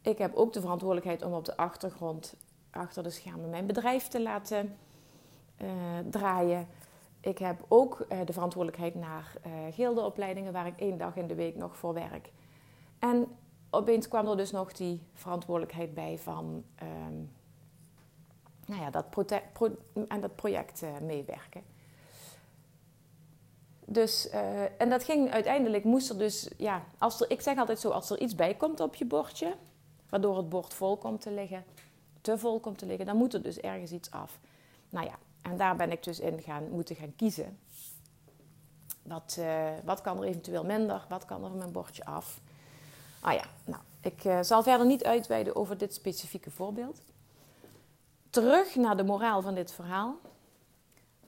Ik 0.00 0.18
heb 0.18 0.34
ook 0.34 0.52
de 0.52 0.60
verantwoordelijkheid 0.60 1.22
om 1.22 1.32
op 1.32 1.44
de 1.44 1.56
achtergrond, 1.56 2.36
achter 2.70 3.02
de 3.02 3.10
schermen, 3.10 3.50
mijn 3.50 3.66
bedrijf 3.66 4.08
te 4.08 4.22
laten 4.22 4.76
draaien. 6.10 6.66
Ik 7.20 7.38
heb 7.38 7.64
ook 7.68 8.06
de 8.24 8.32
verantwoordelijkheid 8.32 8.94
naar 8.94 9.32
gildeopleidingen, 9.70 10.52
waar 10.52 10.66
ik 10.66 10.80
één 10.80 10.98
dag 10.98 11.16
in 11.16 11.26
de 11.26 11.34
week 11.34 11.56
nog 11.56 11.76
voor 11.76 11.94
werk. 11.94 12.32
En 12.98 13.26
opeens 13.70 14.08
kwam 14.08 14.28
er 14.28 14.36
dus 14.36 14.50
nog 14.50 14.72
die 14.72 15.02
verantwoordelijkheid 15.14 15.94
bij 15.94 16.18
van 16.18 16.64
um, 16.82 17.32
nou 18.66 18.80
ja, 18.80 18.90
dat 18.90 19.10
pro 19.10 19.76
dat 20.20 20.34
project 20.36 20.82
meewerken. 21.02 21.62
Dus, 23.86 24.28
eh, 24.28 24.80
en 24.80 24.90
dat 24.90 25.04
ging 25.04 25.30
uiteindelijk, 25.30 25.84
moest 25.84 26.10
er 26.10 26.18
dus, 26.18 26.50
ja, 26.56 26.84
als 26.98 27.20
er, 27.20 27.30
ik 27.30 27.40
zeg 27.40 27.58
altijd 27.58 27.80
zo, 27.80 27.90
als 27.90 28.10
er 28.10 28.20
iets 28.20 28.34
bij 28.34 28.54
komt 28.54 28.80
op 28.80 28.94
je 28.94 29.04
bordje, 29.04 29.54
waardoor 30.08 30.36
het 30.36 30.48
bord 30.48 30.74
vol 30.74 30.96
komt 30.96 31.20
te 31.20 31.30
liggen, 31.30 31.64
te 32.20 32.38
vol 32.38 32.60
komt 32.60 32.78
te 32.78 32.86
liggen, 32.86 33.06
dan 33.06 33.16
moet 33.16 33.34
er 33.34 33.42
dus 33.42 33.58
ergens 33.58 33.92
iets 33.92 34.10
af. 34.10 34.40
Nou 34.88 35.06
ja, 35.06 35.18
en 35.44 35.56
daar 35.56 35.76
ben 35.76 35.92
ik 35.92 36.02
dus 36.02 36.20
in 36.20 36.42
gaan, 36.42 36.68
moeten 36.70 36.96
gaan 36.96 37.16
kiezen. 37.16 37.58
Wat, 39.02 39.36
uh, 39.38 39.70
wat 39.84 40.00
kan 40.00 40.18
er 40.18 40.28
eventueel 40.28 40.64
minder? 40.64 41.06
Wat 41.08 41.24
kan 41.24 41.42
er 41.42 41.48
van 41.48 41.58
mijn 41.58 41.72
bordje 41.72 42.04
af? 42.04 42.40
Ah 43.20 43.34
ja, 43.34 43.44
nou, 43.64 43.82
ik 44.00 44.24
uh, 44.24 44.42
zal 44.42 44.62
verder 44.62 44.86
niet 44.86 45.04
uitweiden 45.04 45.56
over 45.56 45.78
dit 45.78 45.94
specifieke 45.94 46.50
voorbeeld. 46.50 47.00
Terug 48.30 48.74
naar 48.74 48.96
de 48.96 49.04
moraal 49.04 49.42
van 49.42 49.54
dit 49.54 49.72
verhaal. 49.72 50.16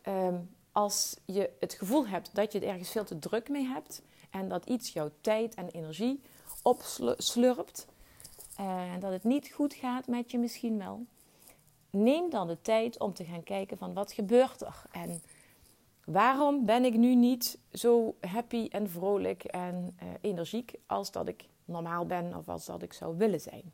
Um, 0.08 0.54
als 0.72 1.16
je 1.24 1.50
het 1.60 1.74
gevoel 1.74 2.06
hebt 2.06 2.30
dat 2.32 2.52
je 2.52 2.58
het 2.58 2.68
ergens 2.68 2.90
veel 2.90 3.04
te 3.04 3.18
druk 3.18 3.48
mee 3.48 3.66
hebt 3.66 4.02
en 4.30 4.48
dat 4.48 4.66
iets 4.66 4.92
jouw 4.92 5.10
tijd 5.20 5.54
en 5.54 5.68
energie 5.68 6.22
opslurpt 6.62 7.86
en 8.56 9.00
dat 9.00 9.12
het 9.12 9.24
niet 9.24 9.50
goed 9.52 9.74
gaat 9.74 10.06
met 10.06 10.30
je 10.30 10.38
misschien 10.38 10.78
wel, 10.78 11.06
neem 11.96 12.30
dan 12.30 12.46
de 12.46 12.60
tijd 12.62 12.98
om 12.98 13.14
te 13.14 13.24
gaan 13.24 13.42
kijken 13.42 13.78
van 13.78 13.94
wat 13.94 14.12
gebeurt 14.12 14.60
er 14.60 14.82
en 14.90 15.22
waarom 16.04 16.64
ben 16.64 16.84
ik 16.84 16.94
nu 16.94 17.14
niet 17.14 17.58
zo 17.72 18.14
happy 18.20 18.68
en 18.70 18.90
vrolijk 18.90 19.44
en 19.44 19.96
uh, 20.02 20.08
energiek 20.20 20.74
als 20.86 21.10
dat 21.10 21.28
ik 21.28 21.48
normaal 21.64 22.06
ben 22.06 22.36
of 22.36 22.48
als 22.48 22.66
dat 22.66 22.82
ik 22.82 22.92
zou 22.92 23.16
willen 23.16 23.40
zijn. 23.40 23.72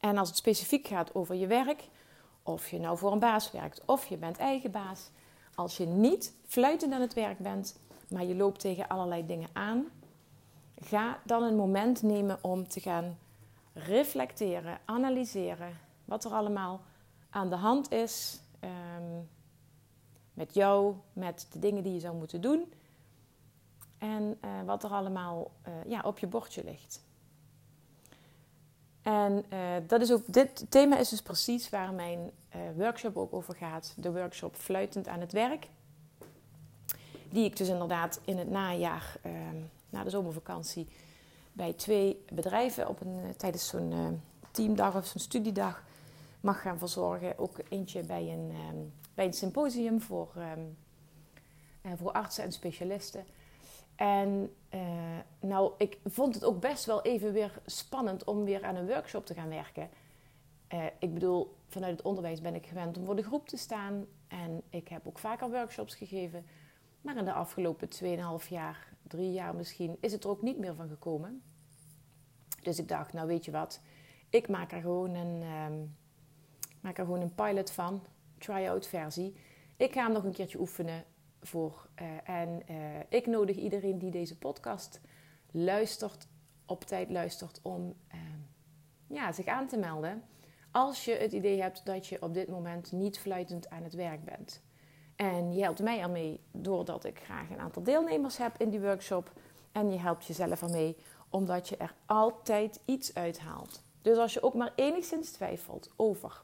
En 0.00 0.18
als 0.18 0.28
het 0.28 0.36
specifiek 0.36 0.86
gaat 0.86 1.14
over 1.14 1.34
je 1.34 1.46
werk, 1.46 1.88
of 2.42 2.70
je 2.70 2.78
nou 2.78 2.98
voor 2.98 3.12
een 3.12 3.18
baas 3.18 3.50
werkt 3.50 3.82
of 3.84 4.06
je 4.06 4.16
bent 4.16 4.38
eigen 4.38 4.70
baas. 4.70 5.10
Als 5.54 5.76
je 5.76 5.86
niet 5.86 6.34
fluitend 6.46 6.92
aan 6.92 7.00
het 7.00 7.14
werk 7.14 7.38
bent, 7.38 7.78
maar 8.08 8.24
je 8.24 8.34
loopt 8.34 8.60
tegen 8.60 8.88
allerlei 8.88 9.26
dingen 9.26 9.48
aan, 9.52 9.86
ga 10.78 11.20
dan 11.24 11.42
een 11.42 11.56
moment 11.56 12.02
nemen 12.02 12.38
om 12.40 12.68
te 12.68 12.80
gaan 12.80 13.18
reflecteren, 13.72 14.78
analyseren 14.84 15.78
wat 16.04 16.24
er 16.24 16.30
allemaal 16.30 16.80
aan 17.30 17.50
de 17.50 17.56
hand 17.56 17.90
is 17.90 18.40
ehm, 18.60 19.20
met 20.34 20.54
jou, 20.54 20.94
met 21.12 21.46
de 21.52 21.58
dingen 21.58 21.82
die 21.82 21.92
je 21.92 22.00
zou 22.00 22.16
moeten 22.16 22.40
doen 22.40 22.72
en 23.98 24.38
uh, 24.44 24.50
wat 24.66 24.84
er 24.84 24.90
allemaal 24.90 25.50
uh, 25.68 25.74
ja, 25.86 26.00
op 26.04 26.18
je 26.18 26.26
bordje 26.26 26.64
ligt. 26.64 27.02
En 29.02 29.44
uh, 29.52 29.58
dat 29.86 30.00
is 30.00 30.12
ook, 30.12 30.32
dit 30.32 30.66
thema 30.68 30.98
is 30.98 31.08
dus 31.08 31.22
precies 31.22 31.70
waar 31.70 31.92
mijn 31.92 32.30
workshop 32.76 33.16
ook 33.16 33.32
over 33.32 33.54
gaat. 33.54 33.94
De 33.96 34.12
workshop 34.12 34.56
Fluitend 34.56 35.08
aan 35.08 35.20
het 35.20 35.32
werk. 35.32 35.68
Die 37.30 37.44
ik 37.44 37.56
dus 37.56 37.68
inderdaad 37.68 38.20
in 38.24 38.38
het 38.38 38.50
najaar, 38.50 39.16
uh, 39.26 39.32
na 39.90 40.04
de 40.04 40.10
zomervakantie, 40.10 40.88
bij 41.52 41.72
twee 41.72 42.24
bedrijven 42.32 42.88
op 42.88 43.00
een, 43.00 43.20
eh, 43.22 43.28
tijdens 43.36 43.68
zo'n 43.68 44.20
teamdag 44.50 44.96
of 44.96 45.06
zo'n 45.06 45.20
studiedag 45.20 45.82
mag 46.44 46.60
gaan 46.60 46.78
verzorgen. 46.78 47.38
Ook 47.38 47.58
eentje 47.68 48.02
bij 48.02 48.32
een, 48.32 48.50
um, 48.70 48.92
bij 49.14 49.24
een 49.24 49.32
symposium 49.32 50.00
voor, 50.00 50.32
um, 50.36 50.76
voor 51.96 52.12
artsen 52.12 52.44
en 52.44 52.52
specialisten. 52.52 53.24
En 53.96 54.54
uh, 54.74 54.80
nou, 55.40 55.72
ik 55.78 55.98
vond 56.04 56.34
het 56.34 56.44
ook 56.44 56.60
best 56.60 56.84
wel 56.84 57.02
even 57.02 57.32
weer 57.32 57.60
spannend 57.66 58.24
om 58.24 58.44
weer 58.44 58.64
aan 58.64 58.76
een 58.76 58.86
workshop 58.86 59.26
te 59.26 59.34
gaan 59.34 59.48
werken. 59.48 59.88
Uh, 60.74 60.84
ik 60.98 61.14
bedoel, 61.14 61.56
vanuit 61.68 61.96
het 61.96 62.06
onderwijs 62.06 62.40
ben 62.40 62.54
ik 62.54 62.66
gewend 62.66 62.98
om 62.98 63.04
voor 63.04 63.16
de 63.16 63.22
groep 63.22 63.48
te 63.48 63.56
staan. 63.56 64.06
En 64.28 64.62
ik 64.70 64.88
heb 64.88 65.06
ook 65.06 65.18
vaker 65.18 65.50
workshops 65.50 65.94
gegeven. 65.94 66.46
Maar 67.00 67.16
in 67.16 67.24
de 67.24 67.32
afgelopen 67.32 67.88
2,5 68.42 68.48
jaar, 68.48 68.92
drie 69.02 69.32
jaar 69.32 69.54
misschien, 69.54 69.96
is 70.00 70.12
het 70.12 70.24
er 70.24 70.30
ook 70.30 70.42
niet 70.42 70.58
meer 70.58 70.74
van 70.74 70.88
gekomen. 70.88 71.42
Dus 72.62 72.78
ik 72.78 72.88
dacht, 72.88 73.12
nou 73.12 73.26
weet 73.26 73.44
je 73.44 73.50
wat, 73.50 73.80
ik 74.30 74.48
maak 74.48 74.72
er 74.72 74.80
gewoon 74.80 75.14
een, 75.14 75.42
um, 75.42 75.96
maak 76.84 76.98
er 76.98 77.04
gewoon 77.04 77.20
een 77.20 77.34
pilot 77.34 77.70
van, 77.70 78.02
try-out 78.38 78.86
versie. 78.86 79.36
Ik 79.76 79.92
ga 79.92 80.02
hem 80.02 80.12
nog 80.12 80.24
een 80.24 80.32
keertje 80.32 80.60
oefenen 80.60 81.04
voor. 81.40 81.88
Uh, 82.02 82.36
en 82.36 82.62
uh, 82.70 82.76
ik 83.08 83.26
nodig 83.26 83.56
iedereen 83.56 83.98
die 83.98 84.10
deze 84.10 84.38
podcast 84.38 85.00
luistert, 85.50 86.28
op 86.66 86.84
tijd 86.84 87.10
luistert, 87.10 87.60
om 87.62 87.94
uh, 88.14 88.20
ja, 89.06 89.32
zich 89.32 89.46
aan 89.46 89.66
te 89.66 89.76
melden. 89.76 90.22
Als 90.70 91.04
je 91.04 91.12
het 91.12 91.32
idee 91.32 91.62
hebt 91.62 91.86
dat 91.86 92.06
je 92.06 92.22
op 92.22 92.34
dit 92.34 92.48
moment 92.48 92.92
niet 92.92 93.18
fluitend 93.18 93.70
aan 93.70 93.82
het 93.82 93.94
werk 93.94 94.24
bent. 94.24 94.62
En 95.16 95.54
je 95.54 95.62
helpt 95.62 95.82
mij 95.82 96.00
ermee 96.00 96.40
doordat 96.52 97.04
ik 97.04 97.18
graag 97.18 97.50
een 97.50 97.60
aantal 97.60 97.82
deelnemers 97.82 98.36
heb 98.36 98.54
in 98.58 98.70
die 98.70 98.80
workshop. 98.80 99.32
En 99.72 99.90
je 99.90 99.98
helpt 99.98 100.24
jezelf 100.24 100.62
ermee 100.62 100.96
omdat 101.28 101.68
je 101.68 101.76
er 101.76 101.94
altijd 102.06 102.80
iets 102.84 103.14
uithaalt. 103.14 103.82
Dus 104.02 104.16
als 104.16 104.32
je 104.34 104.42
ook 104.42 104.54
maar 104.54 104.72
enigszins 104.76 105.30
twijfelt 105.30 105.90
over 105.96 106.42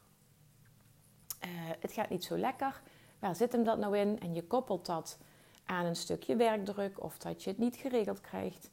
het 1.79 1.91
gaat 1.91 2.09
niet 2.09 2.23
zo 2.23 2.37
lekker, 2.37 2.81
Waar 3.21 3.35
zit 3.35 3.51
hem 3.51 3.63
dat 3.63 3.77
nou 3.77 3.97
in? 3.97 4.19
En 4.19 4.33
je 4.33 4.43
koppelt 4.43 4.85
dat 4.85 5.17
aan 5.65 5.85
een 5.85 5.95
stukje 5.95 6.35
werkdruk 6.35 7.03
of 7.03 7.17
dat 7.17 7.43
je 7.43 7.49
het 7.49 7.59
niet 7.59 7.75
geregeld 7.75 8.21
krijgt 8.21 8.69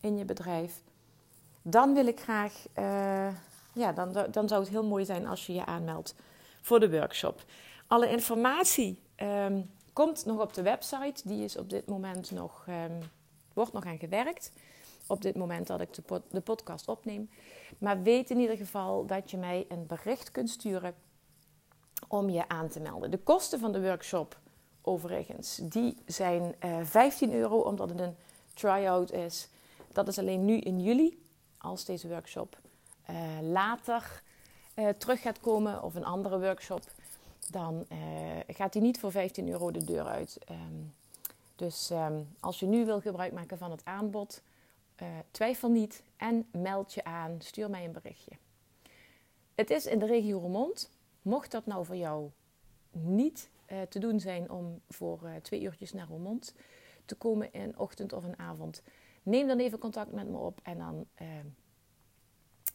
in 0.00 0.16
je 0.16 0.24
bedrijf. 0.24 0.82
Dan 1.62 1.94
wil 1.94 2.06
ik 2.06 2.20
graag, 2.20 2.52
uh, 2.78 3.28
ja, 3.72 3.92
dan, 3.92 4.12
dan 4.30 4.48
zou 4.48 4.60
het 4.60 4.70
heel 4.70 4.84
mooi 4.84 5.04
zijn 5.04 5.26
als 5.26 5.46
je 5.46 5.52
je 5.52 5.66
aanmeldt 5.66 6.14
voor 6.60 6.80
de 6.80 6.90
workshop. 6.90 7.44
Alle 7.86 8.08
informatie 8.08 9.02
um, 9.16 9.70
komt 9.92 10.26
nog 10.26 10.40
op 10.40 10.54
de 10.54 10.62
website. 10.62 11.28
Die 11.28 11.44
is 11.44 11.56
op 11.56 11.70
dit 11.70 11.86
moment 11.86 12.30
nog, 12.30 12.66
um, 12.68 12.98
wordt 13.52 13.72
nog 13.72 13.84
aan 13.84 13.98
gewerkt. 13.98 14.52
Op 15.06 15.22
dit 15.22 15.36
moment 15.36 15.66
dat 15.66 15.80
ik 15.80 15.94
de, 15.94 16.22
de 16.30 16.40
podcast 16.40 16.88
opneem. 16.88 17.30
Maar 17.78 18.02
weet 18.02 18.30
in 18.30 18.38
ieder 18.38 18.56
geval 18.56 19.06
dat 19.06 19.30
je 19.30 19.36
mij 19.36 19.64
een 19.68 19.86
bericht 19.86 20.30
kunt 20.30 20.50
sturen 20.50 20.94
om 22.08 22.30
je 22.30 22.48
aan 22.48 22.68
te 22.68 22.80
melden. 22.80 23.10
De 23.10 23.18
kosten 23.18 23.58
van 23.58 23.72
de 23.72 23.82
workshop, 23.82 24.38
overigens, 24.82 25.60
die 25.62 25.96
zijn 26.06 26.54
uh, 26.64 26.78
eh, 26.78 26.86
15 26.86 27.32
euro 27.32 27.58
omdat 27.58 27.88
het 27.88 28.00
een 28.00 28.16
try-out 28.54 29.12
is. 29.12 29.48
Dat 29.92 30.08
is 30.08 30.18
alleen 30.18 30.44
nu 30.44 30.58
in 30.58 30.80
juli, 30.80 31.22
als 31.58 31.84
deze 31.84 32.08
workshop 32.08 32.58
uh, 33.10 33.16
later 33.42 34.22
uh, 34.74 34.88
terug 34.88 35.20
gaat 35.20 35.40
komen 35.40 35.82
of 35.82 35.94
een 35.94 36.04
andere 36.04 36.40
workshop, 36.40 36.82
dan 37.50 37.86
gaat 38.46 38.72
die 38.72 38.82
niet 38.82 39.00
voor 39.00 39.10
15 39.10 39.48
euro 39.48 39.70
de 39.70 39.84
deur 39.84 40.06
uit. 40.06 40.38
Um, 40.50 40.94
dus 41.56 41.90
um, 41.90 42.28
als 42.40 42.60
je 42.60 42.66
nu 42.66 42.84
wil 42.84 43.00
gebruik 43.00 43.32
maken 43.32 43.58
van 43.58 43.70
het 43.70 43.84
aanbod, 43.84 44.42
twijfel 45.30 45.68
niet 45.68 46.02
en 46.16 46.46
meld 46.50 46.94
je 46.94 47.04
aan. 47.04 47.36
Stuur 47.38 47.70
mij 47.70 47.84
een 47.84 47.92
berichtje. 47.92 48.32
Het 49.54 49.70
is 49.70 49.86
in 49.86 49.98
de 49.98 50.06
regio 50.06 50.38
Roermond. 50.38 50.90
Mocht 51.28 51.50
dat 51.50 51.66
nou 51.66 51.84
voor 51.84 51.96
jou 51.96 52.30
niet 52.90 53.50
uh, 53.66 53.82
te 53.82 53.98
doen 53.98 54.20
zijn 54.20 54.50
om 54.50 54.80
voor 54.88 55.20
uh, 55.24 55.30
twee 55.42 55.60
uurtjes 55.60 55.92
naar 55.92 56.06
Roermond 56.06 56.54
te 57.04 57.14
komen 57.14 57.52
in 57.52 57.78
ochtend 57.78 58.12
of 58.12 58.24
een 58.24 58.38
avond, 58.38 58.82
neem 59.22 59.46
dan 59.46 59.58
even 59.58 59.78
contact 59.78 60.12
met 60.12 60.28
me 60.28 60.36
op 60.36 60.60
en 60.62 60.78
dan 60.78 61.06
uh, 61.22 61.28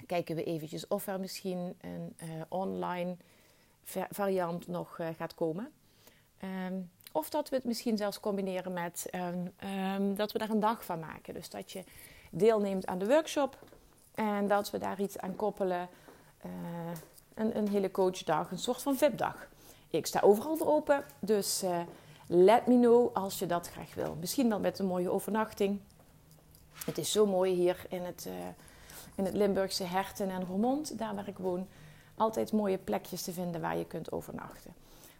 kijken 0.05 0.35
we 0.35 0.43
eventjes 0.43 0.87
of 0.87 1.07
er 1.07 1.19
misschien 1.19 1.75
een 1.81 2.15
online 2.49 3.17
variant 4.09 4.67
nog 4.67 4.99
gaat 5.17 5.35
komen. 5.35 5.71
Um, 6.67 6.91
of 7.11 7.29
dat 7.29 7.49
we 7.49 7.55
het 7.55 7.65
misschien 7.65 7.97
zelfs 7.97 8.19
combineren 8.19 8.73
met 8.73 9.09
um, 9.15 10.15
dat 10.15 10.31
we 10.31 10.39
daar 10.39 10.49
een 10.49 10.59
dag 10.59 10.85
van 10.85 10.99
maken. 10.99 11.33
Dus 11.33 11.49
dat 11.49 11.71
je 11.71 11.83
deelneemt 12.31 12.85
aan 12.85 12.99
de 12.99 13.07
workshop 13.07 13.59
en 14.15 14.47
dat 14.47 14.71
we 14.71 14.77
daar 14.77 15.01
iets 15.01 15.17
aan 15.17 15.35
koppelen 15.35 15.89
een, 17.35 17.67
hele 17.67 17.91
coachdag, 17.91 18.51
een 18.51 18.57
soort 18.57 18.81
van 18.81 18.95
VIP-dag. 18.95 19.47
Ik 19.89 20.05
sta 20.05 20.19
overal 20.19 20.57
voor 20.57 20.67
open, 20.67 21.05
dus 21.19 21.63
uh, 21.63 21.79
let 22.27 22.67
me 22.67 22.79
know 22.79 23.15
als 23.15 23.39
je 23.39 23.45
dat 23.45 23.69
graag 23.69 23.93
wil. 23.93 24.17
Misschien 24.19 24.49
wel 24.49 24.59
met 24.59 24.79
een 24.79 24.85
mooie 24.85 25.11
overnachting. 25.11 25.79
Het 26.85 26.97
is 26.97 27.11
zo 27.11 27.25
mooi 27.25 27.53
hier 27.53 27.85
in 27.89 28.01
het, 28.01 28.25
uh, 28.27 28.33
in 29.15 29.25
het 29.25 29.33
Limburgse 29.33 29.83
Herten 29.83 30.29
en 30.29 30.45
Roermond, 30.45 30.97
daar 30.97 31.15
waar 31.15 31.27
ik 31.27 31.37
woon. 31.37 31.67
Altijd 32.15 32.51
mooie 32.51 32.77
plekjes 32.77 33.21
te 33.21 33.31
vinden 33.31 33.61
waar 33.61 33.77
je 33.77 33.85
kunt 33.85 34.11
overnachten. 34.11 34.73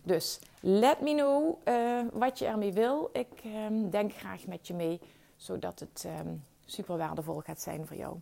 Dus 0.03 0.39
let 0.59 1.01
me 1.01 1.13
know 1.15 1.57
uh, 1.67 1.99
wat 2.13 2.39
je 2.39 2.45
ermee 2.45 2.73
wil. 2.73 3.09
Ik 3.13 3.41
um, 3.45 3.89
denk 3.89 4.13
graag 4.13 4.45
met 4.47 4.67
je 4.67 4.73
mee, 4.73 4.99
zodat 5.37 5.79
het 5.79 6.05
um, 6.19 6.43
super 6.65 6.97
waardevol 6.97 7.39
gaat 7.39 7.61
zijn 7.61 7.87
voor 7.87 7.97
jou. 7.97 8.17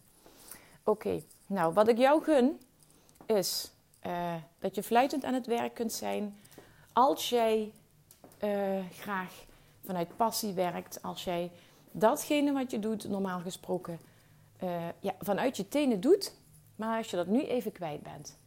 Oké, 0.84 1.22
nou 1.46 1.74
wat 1.74 1.88
ik 1.88 1.98
jou 1.98 2.24
gun 2.24 2.60
is 3.26 3.72
uh, 4.08 4.34
dat 4.60 4.76
je 4.76 4.84
fluitend 4.84 5.24
aan 5.26 5.34
het 5.34 5.46
werk 5.46 5.74
kunt 5.74 5.94
zijn 5.94 6.40
als 6.94 7.30
jij 7.30 7.74
uh, 8.44 8.86
graag 9.00 9.46
vanuit 9.86 10.16
passie 10.16 10.54
werkt. 10.54 11.02
Als 11.02 11.24
jij 11.24 11.52
datgene 11.92 12.52
wat 12.52 12.72
je 12.72 12.80
doet, 12.80 13.10
normaal 13.10 13.40
gesproken, 13.40 14.00
uh, 14.64 14.88
ja, 15.00 15.16
vanuit 15.20 15.58
je 15.58 15.68
tenen 15.68 16.00
doet. 16.00 16.34
Maar 16.76 16.98
als 16.98 17.10
je 17.10 17.16
dat 17.16 17.28
nu 17.28 17.42
even 17.42 17.72
kwijt 17.72 18.02
bent, 18.02 18.38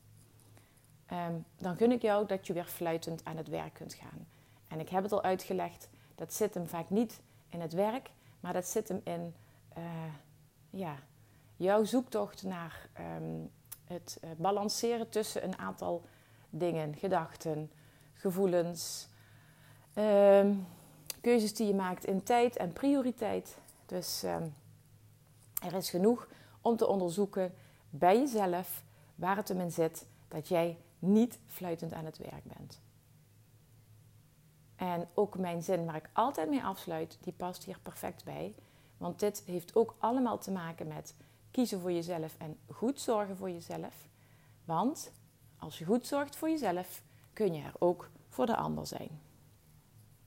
um, 1.12 1.44
dan 1.58 1.76
gun 1.76 1.92
ik 1.92 2.02
jou 2.02 2.26
dat 2.26 2.46
je 2.46 2.52
weer 2.52 2.64
fluitend 2.64 3.24
aan 3.24 3.36
het 3.36 3.48
werk 3.48 3.74
kunt 3.74 3.94
gaan. 3.94 4.26
En 4.68 4.80
ik 4.80 4.88
heb 4.88 5.02
het 5.02 5.12
al 5.12 5.22
uitgelegd. 5.22 5.88
dat 6.14 6.34
zit 6.34 6.54
hem 6.54 6.66
vaak 6.66 6.90
niet 6.90 7.20
in 7.48 7.60
het 7.60 7.72
werk, 7.72 8.10
maar 8.40 8.52
dat 8.52 8.66
zit 8.66 8.88
hem 8.88 9.00
in 9.04 9.34
ja, 10.70 10.96
jouw 11.56 11.84
zoektocht 11.84 12.42
naar 12.42 12.88
ehm, 12.92 13.46
het 13.84 14.18
uh, 14.24 14.30
balanceren 14.36 15.08
tussen 15.08 15.44
een 15.44 15.58
aantal 15.58 16.02
dingen, 16.50 16.96
gedachten, 16.96 17.70
gevoelens, 18.14 19.08
um, 19.94 20.66
keuzes 21.20 21.54
die 21.54 21.66
je 21.66 21.74
maakt 21.74 22.04
in 22.04 22.22
tijd 22.22 22.56
en 22.56 22.72
prioriteit. 22.72 23.58
Dus 23.86 24.22
um, 24.22 24.54
er 25.64 25.74
is 25.74 25.90
genoeg 25.90 26.28
om 26.60 26.76
te 26.76 26.86
onderzoeken 26.86 27.54
bij 27.90 28.18
jezelf 28.18 28.82
waar 29.14 29.36
het 29.36 29.48
hem 29.48 29.60
in 29.60 29.72
zit 29.72 30.06
dat 30.28 30.48
jij 30.48 30.78
niet 30.98 31.38
fluitend 31.46 31.92
aan 31.92 32.04
het 32.04 32.18
werk 32.18 32.44
bent. 32.44 32.80
En 34.76 35.08
ook 35.14 35.38
mijn 35.38 35.62
zin 35.62 35.84
waar 35.84 35.96
ik 35.96 36.10
altijd 36.12 36.48
mee 36.48 36.62
afsluit, 36.62 37.18
die 37.20 37.32
past 37.32 37.64
hier 37.64 37.78
perfect 37.82 38.24
bij. 38.24 38.54
Want 38.96 39.20
dit 39.20 39.42
heeft 39.46 39.76
ook 39.76 39.94
allemaal 39.98 40.38
te 40.38 40.50
maken 40.50 40.86
met 40.86 41.14
kiezen 41.54 41.80
voor 41.80 41.92
jezelf 41.92 42.34
en 42.38 42.58
goed 42.70 43.00
zorgen 43.00 43.36
voor 43.36 43.50
jezelf. 43.50 44.08
Want 44.64 45.12
als 45.58 45.78
je 45.78 45.84
goed 45.84 46.06
zorgt 46.06 46.36
voor 46.36 46.48
jezelf, 46.48 47.02
kun 47.32 47.54
je 47.54 47.62
er 47.62 47.74
ook 47.78 48.10
voor 48.28 48.46
de 48.46 48.56
ander 48.56 48.86
zijn. 48.86 49.20